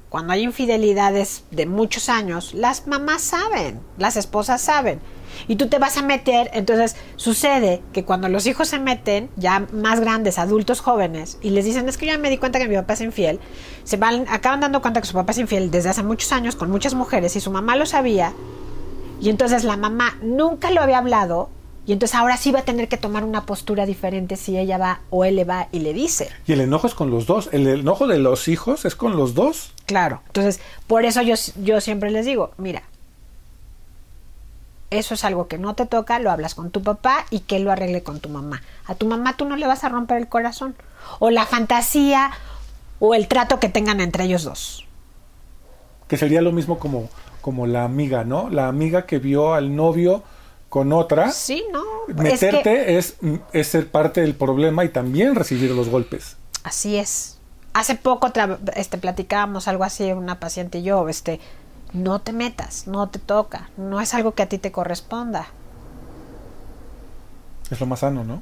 [0.10, 5.00] cuando hay infidelidades de muchos años, las mamás saben, las esposas saben.
[5.48, 9.68] Y tú te vas a meter, entonces sucede que cuando los hijos se meten, ya
[9.72, 12.68] más grandes, adultos jóvenes, y les dicen, es que yo ya me di cuenta que
[12.68, 13.40] mi papá es infiel,
[13.84, 16.70] se van, acaban dando cuenta que su papá es infiel desde hace muchos años con
[16.70, 18.34] muchas mujeres y su mamá lo sabía,
[19.22, 21.50] y entonces la mamá nunca lo había hablado,
[21.90, 25.02] Y entonces ahora sí va a tener que tomar una postura diferente si ella va
[25.10, 26.30] o él le va y le dice.
[26.46, 27.50] Y el enojo es con los dos.
[27.52, 29.74] El enojo de los hijos es con los dos.
[29.88, 30.22] Claro.
[30.28, 31.34] Entonces, por eso yo,
[31.64, 32.84] yo siempre les digo, mira,
[34.92, 37.72] eso es algo que no te toca, lo hablas con tu papá y que lo
[37.72, 38.62] arregle con tu mamá.
[38.86, 40.76] A tu mamá tú no le vas a romper el corazón.
[41.20, 42.32] O la fantasía
[43.00, 44.86] o el trato que tengan entre ellos dos.
[46.08, 47.10] Que sería lo mismo como,
[47.42, 48.50] como la amiga, ¿no?
[48.50, 50.24] La amiga que vio al novio
[50.70, 51.32] con otra.
[51.32, 51.84] Sí, no.
[52.08, 53.18] Meterte es,
[53.54, 56.38] es, ser parte del problema y también recibir los golpes.
[56.64, 57.38] Así es.
[57.74, 58.32] Hace poco
[58.76, 61.40] este, platicábamos algo así, una paciente y yo, este,
[61.94, 65.48] no te metas, no te toca, no es algo que a ti te corresponda.
[67.72, 68.42] Es lo más sano, ¿no?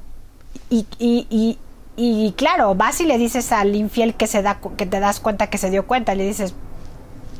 [0.70, 1.58] Y, y, y,
[1.96, 5.48] y claro, vas y le dices al infiel que se da que te das cuenta
[5.48, 6.54] que se dio cuenta, le dices,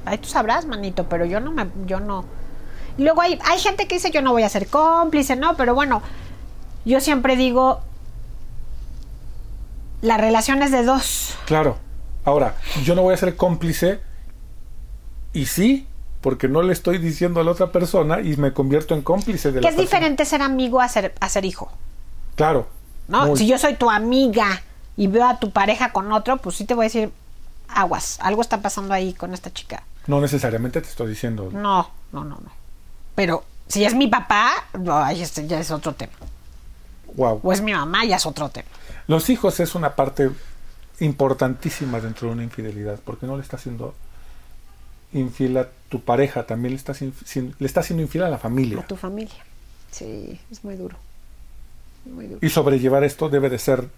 [0.04, 2.24] ay, tú sabrás, manito, pero yo no me, yo no.
[2.96, 5.74] Y luego hay, hay gente que dice yo no voy a ser cómplice, no, pero
[5.74, 6.02] bueno,
[6.84, 7.80] yo siempre digo,
[10.02, 11.36] la relación es de dos.
[11.46, 11.76] Claro.
[12.24, 14.00] Ahora, yo no voy a ser cómplice
[15.32, 15.87] y sí,
[16.20, 19.60] porque no le estoy diciendo a la otra persona y me convierto en cómplice de
[19.60, 21.70] que la es diferente ser amigo a ser, a ser hijo.
[22.34, 22.66] Claro.
[23.06, 23.36] ¿No?
[23.36, 24.62] Si yo soy tu amiga
[24.96, 27.10] y veo a tu pareja con otro, pues sí te voy a decir,
[27.68, 29.84] aguas, algo está pasando ahí con esta chica.
[30.06, 31.50] No necesariamente te estoy diciendo.
[31.52, 32.50] No, no, no, no.
[33.14, 34.52] Pero si es mi papá,
[35.12, 36.12] este ya es otro tema.
[37.14, 37.40] Wow.
[37.42, 38.68] O es mi mamá, ya es otro tema.
[39.06, 40.30] Los hijos es una parte
[41.00, 43.94] importantísima dentro de una infidelidad, porque no le está haciendo
[45.12, 47.12] infiel a tu pareja, también le estás, le
[47.60, 48.80] está haciendo infiel a la familia.
[48.80, 49.44] A tu familia.
[49.90, 50.96] Sí, es muy duro.
[52.40, 53.88] Y sobrellevar esto debe de ser,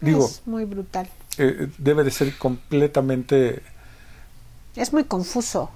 [0.00, 1.08] digo, es muy brutal.
[1.38, 3.62] Eh, debe de ser completamente...
[4.76, 5.70] Es muy confuso.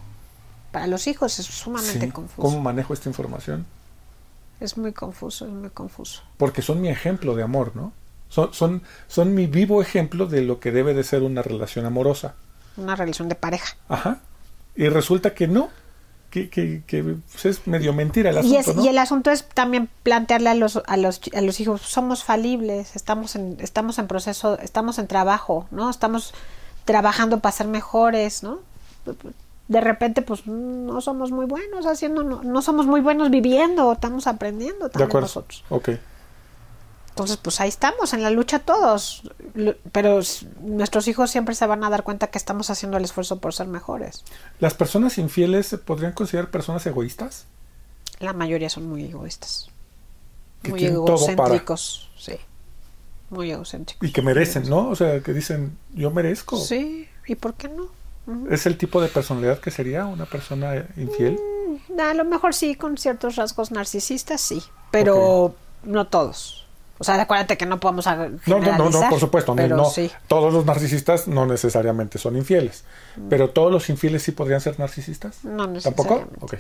[0.73, 2.43] Para los hijos es sumamente confuso.
[2.43, 3.67] ¿Cómo manejo esta información?
[4.61, 6.23] Es muy confuso, es muy confuso.
[6.39, 7.93] Porque son mi ejemplo de amor, ¿no?
[8.29, 12.35] Son, son, son mi vivo ejemplo de lo que debe de ser una relación amorosa.
[12.77, 13.77] Una relación de pareja.
[13.89, 14.19] Ajá.
[14.75, 15.71] Y resulta que no,
[16.31, 18.83] que, que, que pues, es medio mentira el asunto.
[18.83, 22.25] Y, y, el asunto es también plantearle a los, a los, a los hijos, somos
[22.25, 25.89] falibles, estamos en, estamos en proceso, estamos en trabajo, ¿no?
[25.89, 26.35] Estamos
[26.85, 28.61] trabajando para ser mejores, ¿no?
[29.69, 34.27] De repente, pues no somos muy buenos haciendo, no, no somos muy buenos viviendo, estamos
[34.27, 35.65] aprendiendo también nosotros.
[35.71, 35.91] Ok.
[37.17, 39.23] Entonces, pues ahí estamos, en la lucha todos.
[39.91, 40.21] Pero
[40.61, 43.69] nuestros hijos siempre se van a dar cuenta que estamos haciendo el esfuerzo por ser
[43.69, 44.23] mejores.
[44.61, 47.47] ¿Las personas infieles se podrían considerar personas egoístas?
[48.21, 49.71] La mayoría son muy egoístas.
[50.69, 52.35] muy egocéntricos, sí.
[53.31, 54.07] Muy egocéntricos.
[54.07, 54.91] Y que merecen, ¿no?
[54.91, 56.59] O sea, que dicen, yo merezco.
[56.59, 57.89] Sí, ¿y por qué no?
[58.51, 61.41] ¿Es el tipo de personalidad que sería una persona infiel?
[61.89, 64.63] Mm, a lo mejor sí, con ciertos rasgos narcisistas, sí.
[64.91, 66.66] Pero no todos.
[66.99, 68.15] O sea, acuérdate que no podemos no,
[68.47, 69.55] no, no, no, por supuesto.
[69.55, 69.93] no,
[70.29, 72.85] Todos los narcisistas no necesariamente son infieles.
[73.17, 73.29] Mm.
[73.29, 75.45] Pero todos los infieles sí podrían ser narcisistas.
[75.45, 76.37] No necesariamente.
[76.39, 76.47] ¿Tampoco?
[76.47, 76.55] Ok.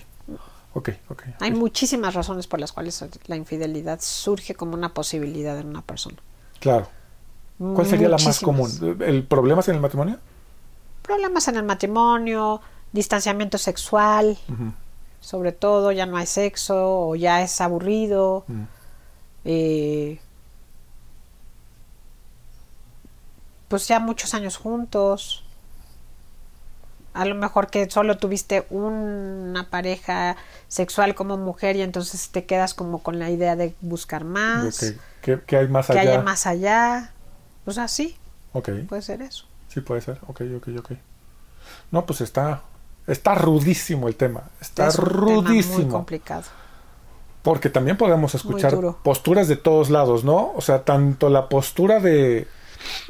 [0.74, 1.22] Ok, ok.
[1.40, 6.16] Hay muchísimas razones por las cuales la infidelidad surge como una posibilidad en una persona.
[6.60, 6.86] Claro.
[7.58, 8.70] ¿Cuál sería la más común?
[9.00, 10.18] ¿El problema es en el matrimonio?
[11.00, 12.60] Problemas en el matrimonio,
[12.92, 14.36] distanciamiento sexual,
[15.20, 18.44] sobre todo, ya no hay sexo o ya es aburrido.
[18.46, 18.62] Mm.
[19.46, 20.20] Eh,
[23.68, 25.44] pues ya muchos años juntos.
[27.14, 30.36] A lo mejor que solo tuviste una pareja
[30.68, 34.94] sexual como mujer y entonces te quedas como con la idea de buscar más.
[35.22, 36.02] Que, hay más allá.
[36.02, 37.12] Que haya más allá.
[37.64, 38.16] O sea, sí.
[38.52, 38.68] Ok.
[38.86, 39.46] Puede ser eso.
[39.68, 40.18] Sí, puede ser.
[40.26, 40.92] Ok, ok, ok.
[41.90, 42.62] No, pues está,
[43.06, 44.44] está rudísimo el tema.
[44.60, 45.78] Está es rudísimo.
[45.78, 46.44] muy complicado.
[47.42, 50.52] Porque también podemos escuchar posturas de todos lados, ¿no?
[50.54, 52.46] O sea, tanto la postura de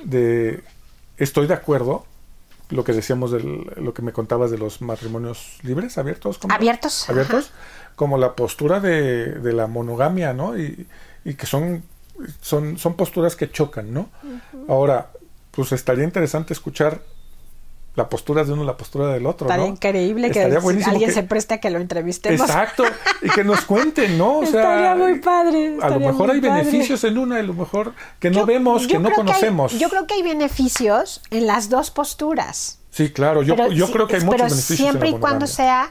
[0.03, 0.63] de
[1.17, 2.05] estoy de acuerdo
[2.69, 7.51] lo que decíamos de lo que me contabas de los matrimonios libres abiertos abiertos abiertos
[7.95, 10.87] como la postura de, de, la monogamia no y,
[11.25, 11.85] y que son
[12.41, 14.09] son son posturas que chocan no
[14.69, 15.13] ahora
[15.53, 17.01] pues estaría interesante escuchar
[17.97, 19.47] la postura de uno la postura del otro.
[19.49, 22.41] Estaría increíble que alguien se preste a que lo entrevistemos.
[22.41, 22.85] Exacto,
[23.23, 24.39] y que nos cuenten, ¿no?
[24.41, 25.79] O sea, estaría muy padre.
[25.81, 29.11] a lo mejor hay beneficios en una, a lo mejor que no vemos, que no
[29.11, 29.79] conocemos.
[29.79, 32.79] yo creo que hay beneficios en las dos posturas.
[32.91, 34.79] Sí, claro, yo, yo creo que hay muchos beneficios.
[34.79, 35.91] Siempre y cuando sea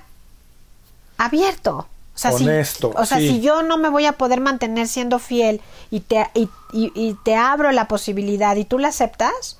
[1.17, 1.87] abierto.
[2.13, 2.91] O sea, Honesto.
[2.91, 5.59] Si, o sea, si yo no me voy a poder mantener siendo fiel
[5.91, 9.57] y te, y, y te abro la posibilidad y tú la aceptas,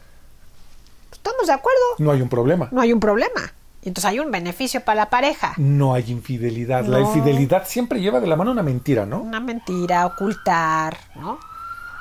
[1.11, 1.79] ¿Estamos de acuerdo?
[1.99, 2.67] No hay un problema.
[2.71, 3.53] No hay un problema.
[3.81, 5.53] Y entonces hay un beneficio para la pareja.
[5.57, 6.85] No hay infidelidad.
[6.85, 9.21] La infidelidad siempre lleva de la mano una mentira, ¿no?
[9.21, 11.37] Una mentira, ocultar, ¿no?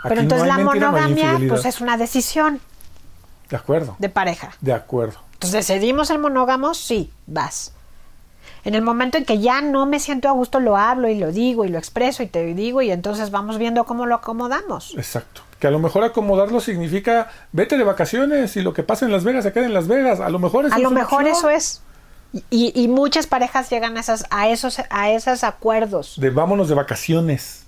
[0.03, 2.61] Pero entonces no la mentira, monogamia pues es una decisión
[3.49, 3.97] De acuerdo.
[3.99, 4.53] de pareja.
[4.61, 5.19] De acuerdo.
[5.35, 7.73] Entonces decidimos el monógamo, sí, vas.
[8.65, 11.33] En el momento en que ya no me siento a gusto, lo hablo y lo
[11.33, 14.95] digo y lo expreso y te digo y entonces vamos viendo cómo lo acomodamos.
[14.97, 15.43] Exacto.
[15.59, 19.25] Que a lo mejor acomodarlo significa vete de vacaciones y lo que pasa en Las
[19.25, 20.21] Vegas se queda en Las Vegas.
[20.21, 21.37] A lo mejor eso A lo es una mejor opción.
[21.39, 21.83] eso es.
[22.51, 26.15] Y, y muchas parejas llegan a, esas, a, esos, a esos acuerdos.
[26.19, 27.61] De vámonos de vacaciones.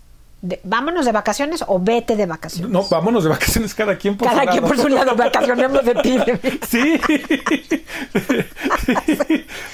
[0.43, 2.71] De, vámonos de vacaciones o vete de vacaciones.
[2.71, 4.75] No, vámonos de vacaciones cada quien por Cada su quien lado.
[4.75, 6.19] por su lado, vacacionemos de ti.
[6.19, 6.61] de mí.
[6.69, 7.01] Sí.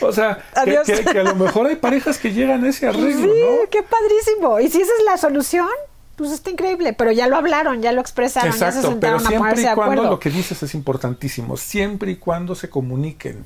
[0.00, 0.86] o sea, que, Adiós.
[0.86, 3.70] que- que a lo mejor hay parejas que llegan a ese arreglo, Sí, ¿no?
[3.70, 4.60] qué padrísimo.
[4.60, 5.68] Y si esa es la solución,
[6.16, 6.92] pues está increíble.
[6.92, 9.62] Pero ya lo hablaron, ya lo expresaron, ya se Exacto, pero sentaron a siempre ponerse
[9.62, 10.10] y de cuando acuerdo.
[10.10, 13.44] lo que dices es importantísimo, siempre y cuando se comuniquen.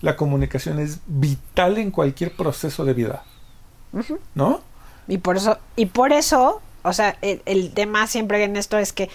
[0.00, 3.24] La comunicación es vital en cualquier proceso de vida.
[4.34, 4.60] ¿No?
[5.08, 8.92] Y por eso, y por eso, o sea, el, el tema siempre en esto es
[8.92, 9.08] que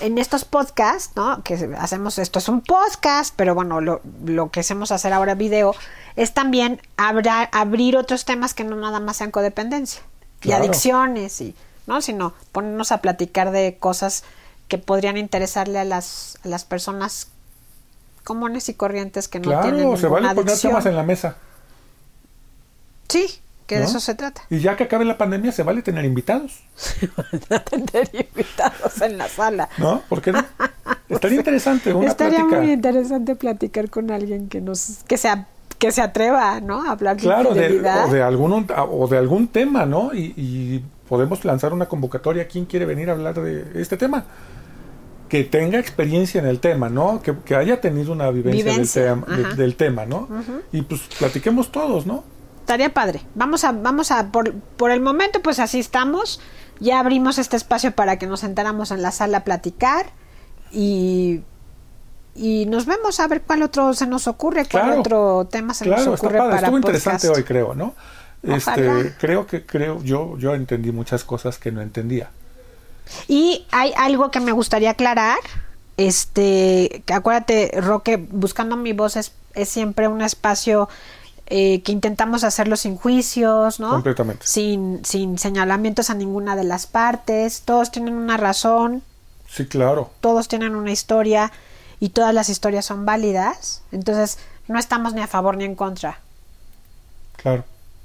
[0.00, 1.42] en estos podcasts, ¿no?
[1.42, 5.74] Que hacemos esto es un podcast, pero bueno, lo, lo que hacemos hacer ahora video
[6.14, 10.02] es también abra- abrir otros temas que no nada más sean codependencia
[10.40, 10.64] Claro.
[10.64, 11.54] y adicciones y
[11.86, 14.22] no, sino ponernos a platicar de cosas
[14.68, 17.28] que podrían interesarle a las, a las personas
[18.24, 21.36] comunes y corrientes que no tienen claro, se ninguna vale poner temas en la mesa.
[23.08, 24.42] Sí, que de eso se trata.
[24.50, 26.60] Y ya que acabe la pandemia, se vale tener invitados.
[27.70, 29.70] tener invitados en la sala.
[29.78, 30.02] ¿No?
[30.08, 30.44] ¿Por qué no?
[31.08, 32.60] Estaría interesante una Estaría plática.
[32.60, 35.30] muy interesante platicar con alguien que nos que se,
[35.78, 36.82] que se atreva, ¿no?
[36.82, 40.12] A hablar de Claro, de, o, de algún, o de algún tema, ¿no?
[40.12, 42.48] Y, y podemos lanzar una convocatoria.
[42.48, 44.24] ¿Quién quiere venir a hablar de este tema?
[45.28, 47.20] Que tenga experiencia en el tema, ¿no?
[47.22, 50.28] Que, que haya tenido una vivencia, Vivencia, del, tema, de- del tema, ¿no?
[50.72, 52.24] Y pues platiquemos todos, ¿no?
[52.60, 53.20] Estaría padre.
[53.34, 56.40] Vamos a, vamos a, por, por el momento, pues así estamos.
[56.80, 60.06] Ya abrimos este espacio para que nos sentáramos en la sala a platicar
[60.72, 61.42] y,
[62.38, 65.00] y nos vemos a ver cuál otro se nos ocurre, cuál Claro.
[65.00, 66.50] otro tema se Claro, nos está ocurre padre.
[66.54, 67.94] para Estuvo interesante hoy, creo, ¿no?
[68.48, 68.56] Ojalá.
[69.00, 72.30] Este, creo que creo yo yo entendí muchas cosas que no entendía.
[73.26, 75.38] Y hay algo que me gustaría aclarar.
[75.96, 80.88] Este, que acuérdate, Roque, buscando mi voz es, es siempre un espacio
[81.46, 83.90] eh, que intentamos hacerlo sin juicios, ¿no?
[83.90, 84.46] Completamente.
[84.46, 87.62] Sin, sin señalamientos a ninguna de las partes.
[87.62, 89.02] Todos tienen una razón,
[89.50, 90.10] Sí, claro.
[90.20, 91.50] todos tienen una historia
[92.00, 93.82] y todas las historias son válidas.
[93.92, 94.38] Entonces,
[94.68, 96.20] no estamos ni a favor ni en contra.
[97.36, 97.64] Claro.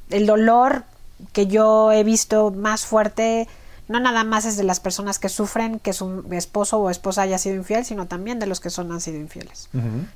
[0.09, 0.83] El dolor
[1.31, 3.47] que yo he visto más fuerte
[3.87, 7.37] no nada más es de las personas que sufren que su esposo o esposa haya
[7.37, 9.69] sido infiel, sino también de los que son han sido infieles.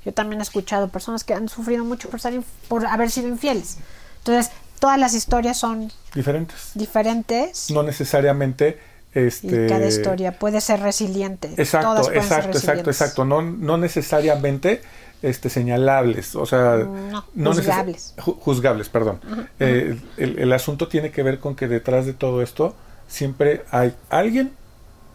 [0.05, 3.77] Yo también he escuchado personas que han sufrido mucho por, ser por haber sido infieles.
[4.19, 6.71] Entonces, todas las historias son Diferentes.
[6.75, 8.79] diferentes No necesariamente
[9.25, 11.49] este y cada historia puede ser resiliente.
[11.57, 13.25] Exacto, Todas pueden ser exacto, exacto, exacto.
[13.25, 14.81] No, no necesariamente
[15.21, 18.13] este, señalables, o sea, No, neces- juzgables.
[18.17, 19.19] ju- juzgables, perdón.
[19.59, 22.75] Eh, el, el asunto tiene que ver con que detrás de todo esto
[23.07, 24.51] siempre hay alguien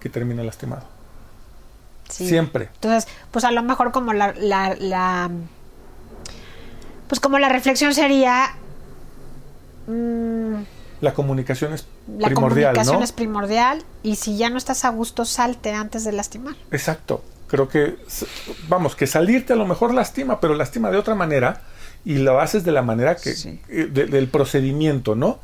[0.01, 0.83] que termina lastimado.
[2.09, 2.29] Sí.
[2.29, 2.69] Siempre.
[2.75, 5.31] Entonces, pues a lo mejor como la, la, la-
[7.09, 8.55] pues como la reflexión sería
[9.87, 10.55] mm,
[11.03, 11.85] La comunicación es
[12.17, 13.05] la primordial, comunicación ¿no?
[13.05, 16.55] es primordial y si ya no estás a gusto salte antes de lastimar.
[16.71, 17.23] Exacto.
[17.49, 17.97] Creo que,
[18.69, 21.61] vamos, que salirte a lo mejor lastima, pero lastima de otra manera
[22.05, 23.61] y lo haces de la manera que, Sí.
[23.69, 25.39] eh, de- del procedimiento, ¿no?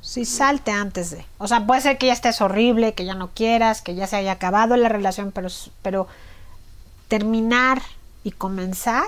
[0.00, 1.24] Sí, salte antes de.
[1.38, 4.16] O sea, puede ser que ya estés horrible, que ya no quieras, que ya se
[4.16, 5.48] haya acabado la relación, pero,
[5.82, 6.08] pero
[7.08, 7.80] terminar
[8.22, 9.06] y comenzar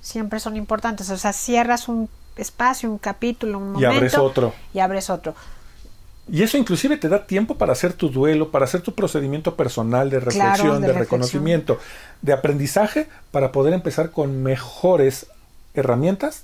[0.00, 1.10] siempre son importantes.
[1.10, 2.08] O sea, cierras un
[2.38, 3.90] espacio, un capítulo, un Y momento.
[3.96, 4.54] abres otro.
[4.72, 5.34] Y abres otro.
[6.30, 10.10] Y eso inclusive te da tiempo para hacer tu duelo, para hacer tu procedimiento personal
[10.10, 10.98] de Claro, reflexión, de de, reflexión.
[11.00, 11.78] reconocimiento,
[12.20, 15.26] de aprendizaje, para poder empezar con mejores
[15.74, 16.42] herramientas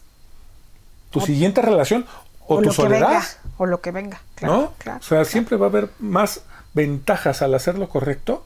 [1.10, 2.06] tu O- siguiente relación
[2.46, 3.26] o, tu lo que soledad, venga.
[3.58, 4.20] O lo que venga.
[4.36, 4.72] Claro, ¿no?
[4.78, 5.24] claro, o sea, claro.
[5.26, 6.40] siempre va a haber más
[6.72, 8.42] ventajas al hacer lo correcto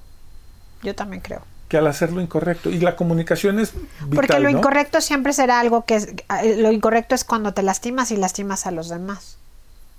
[0.82, 1.42] Yo también creo.
[1.68, 2.70] Que al hacer lo incorrecto.
[2.70, 4.58] Y la comunicación es vital, Porque lo ¿no?
[4.58, 6.08] incorrecto siempre será algo que es,
[6.42, 9.36] eh, lo incorrecto es cuando te lastimas y lastimas a los demás.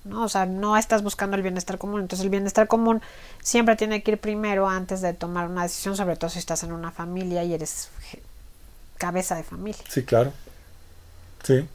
[0.05, 0.23] ¿no?
[0.23, 2.01] O sea, no estás buscando el bienestar común.
[2.01, 3.01] Entonces el bienestar común
[3.43, 6.71] siempre tiene que ir primero antes de tomar una decisión, sobre todo si estás en
[6.71, 7.89] una familia y eres
[8.97, 9.83] cabeza de familia.
[9.89, 10.33] Sí, claro.
[11.43, 11.67] Sí,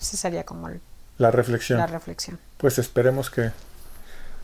[0.00, 0.80] Esa sería como el-
[1.18, 1.78] la reflexión.
[1.78, 2.38] la reflexión.
[2.58, 3.50] Pues esperemos que...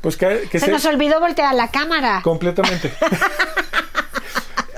[0.01, 2.21] Pues que, que Se se- nos olvidó voltear a la cámara.
[2.25, 2.93] Completamente.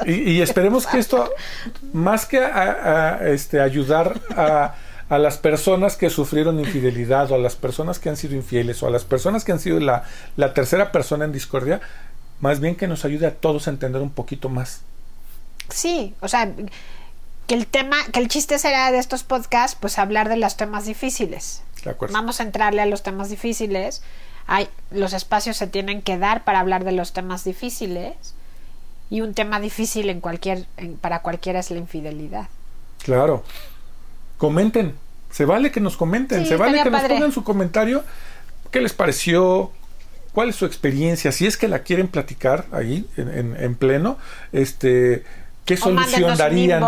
[0.07, 1.31] Y, esperemos que esto,
[1.93, 2.43] más que
[3.23, 4.75] este, ayudar a,
[5.09, 8.87] a, las personas que sufrieron infidelidad o a las personas que han sido infieles o
[8.87, 10.05] a las personas que han sido la,
[10.37, 11.81] la tercera persona en discordia,
[12.41, 14.83] más bien que nos ayude a todos a entender un poquito más.
[15.69, 16.53] Sí, o sea,
[17.47, 20.87] que el tema, que el chiste será de estos podcasts, pues hablar de los temas
[20.87, 21.63] difíciles.
[22.13, 24.03] Vamos a entrarle a los temas difíciles.
[24.47, 28.35] Hay, los espacios se tienen que dar para hablar de los temas difíciles.
[29.13, 30.65] Y un tema difícil en cualquier,
[31.03, 32.49] para cualquiera es la infidelidad.
[33.05, 33.45] Claro.
[34.39, 34.95] Comenten.
[35.31, 36.47] Se vale que nos comenten.
[36.47, 38.05] se vale que nos pongan su comentario.
[38.71, 39.71] ¿Qué les pareció?
[40.33, 41.31] ¿Cuál es su experiencia?
[41.31, 44.17] Si es que la quieren platicar ahí en, en pleno,
[44.51, 45.25] este
[45.67, 46.83] ¿Qué solución darían?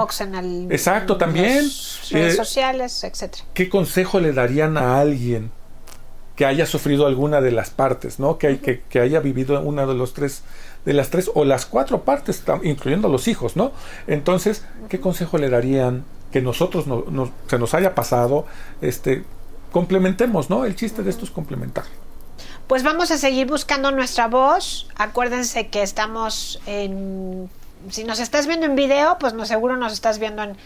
[0.71, 1.59] Exacto, también.
[1.59, 3.45] redes eh, sociales, etcétera.
[3.53, 5.51] ¿Qué consejo le darían a alguien
[6.37, 8.39] que haya sufrido alguna de las partes, ¿no?
[8.39, 10.43] Que, que, que, haya vivido una de los tres,
[10.85, 13.73] de las tres o las cuatro partes, incluyendo los hijos, ¿no?
[14.07, 18.47] Entonces, ¿qué consejo le darían que nosotros no, se nos haya pasado?
[18.81, 19.25] Este,
[19.73, 20.65] complementemos, ¿no?
[20.65, 21.85] El chiste de esto es complementar.
[22.67, 24.89] Pues vamos a seguir buscando nuestra voz.
[24.97, 27.51] Acuérdense que estamos en
[27.91, 30.57] si nos estás viendo en video, pues no seguro nos estás viendo en,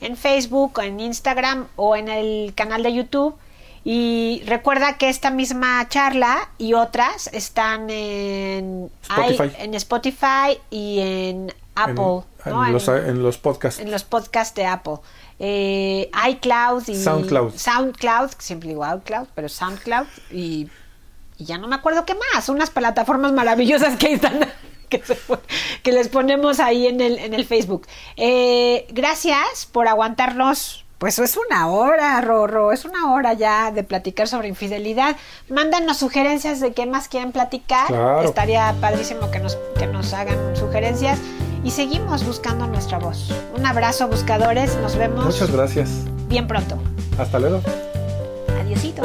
[0.00, 3.34] en Facebook, en Instagram o en el canal de YouTube.
[3.84, 11.54] Y recuerda que esta misma charla y otras están en Spotify, en Spotify y en
[11.74, 12.22] Apple.
[12.44, 13.80] En, los, podcasts.
[13.80, 14.96] En los podcasts de Apple.
[15.38, 17.54] Eh, iCloud y SoundCloud.
[17.54, 20.68] SoundCloud, siempre digo iCloud, pero SoundCloud y,
[21.36, 22.48] y ya no me acuerdo qué más.
[22.48, 24.48] Unas plataformas maravillosas que están
[25.82, 27.86] que, les ponemos ahí en el, en el Facebook.
[28.16, 30.84] Eh, gracias por aguantarnos.
[30.98, 35.16] Pues es una hora, Rorro, es una hora ya de platicar sobre infidelidad.
[35.48, 37.86] Mándanos sugerencias de qué más quieren platicar.
[38.24, 41.20] Estaría padrísimo que nos, que nos hagan sugerencias.
[41.62, 43.32] Y seguimos buscando nuestra voz.
[43.56, 44.76] Un abrazo, buscadores.
[44.76, 45.24] Nos vemos.
[45.24, 45.90] Muchas gracias.
[46.28, 46.76] Bien pronto.
[47.16, 47.60] Hasta luego.
[48.60, 49.02] Adiosito.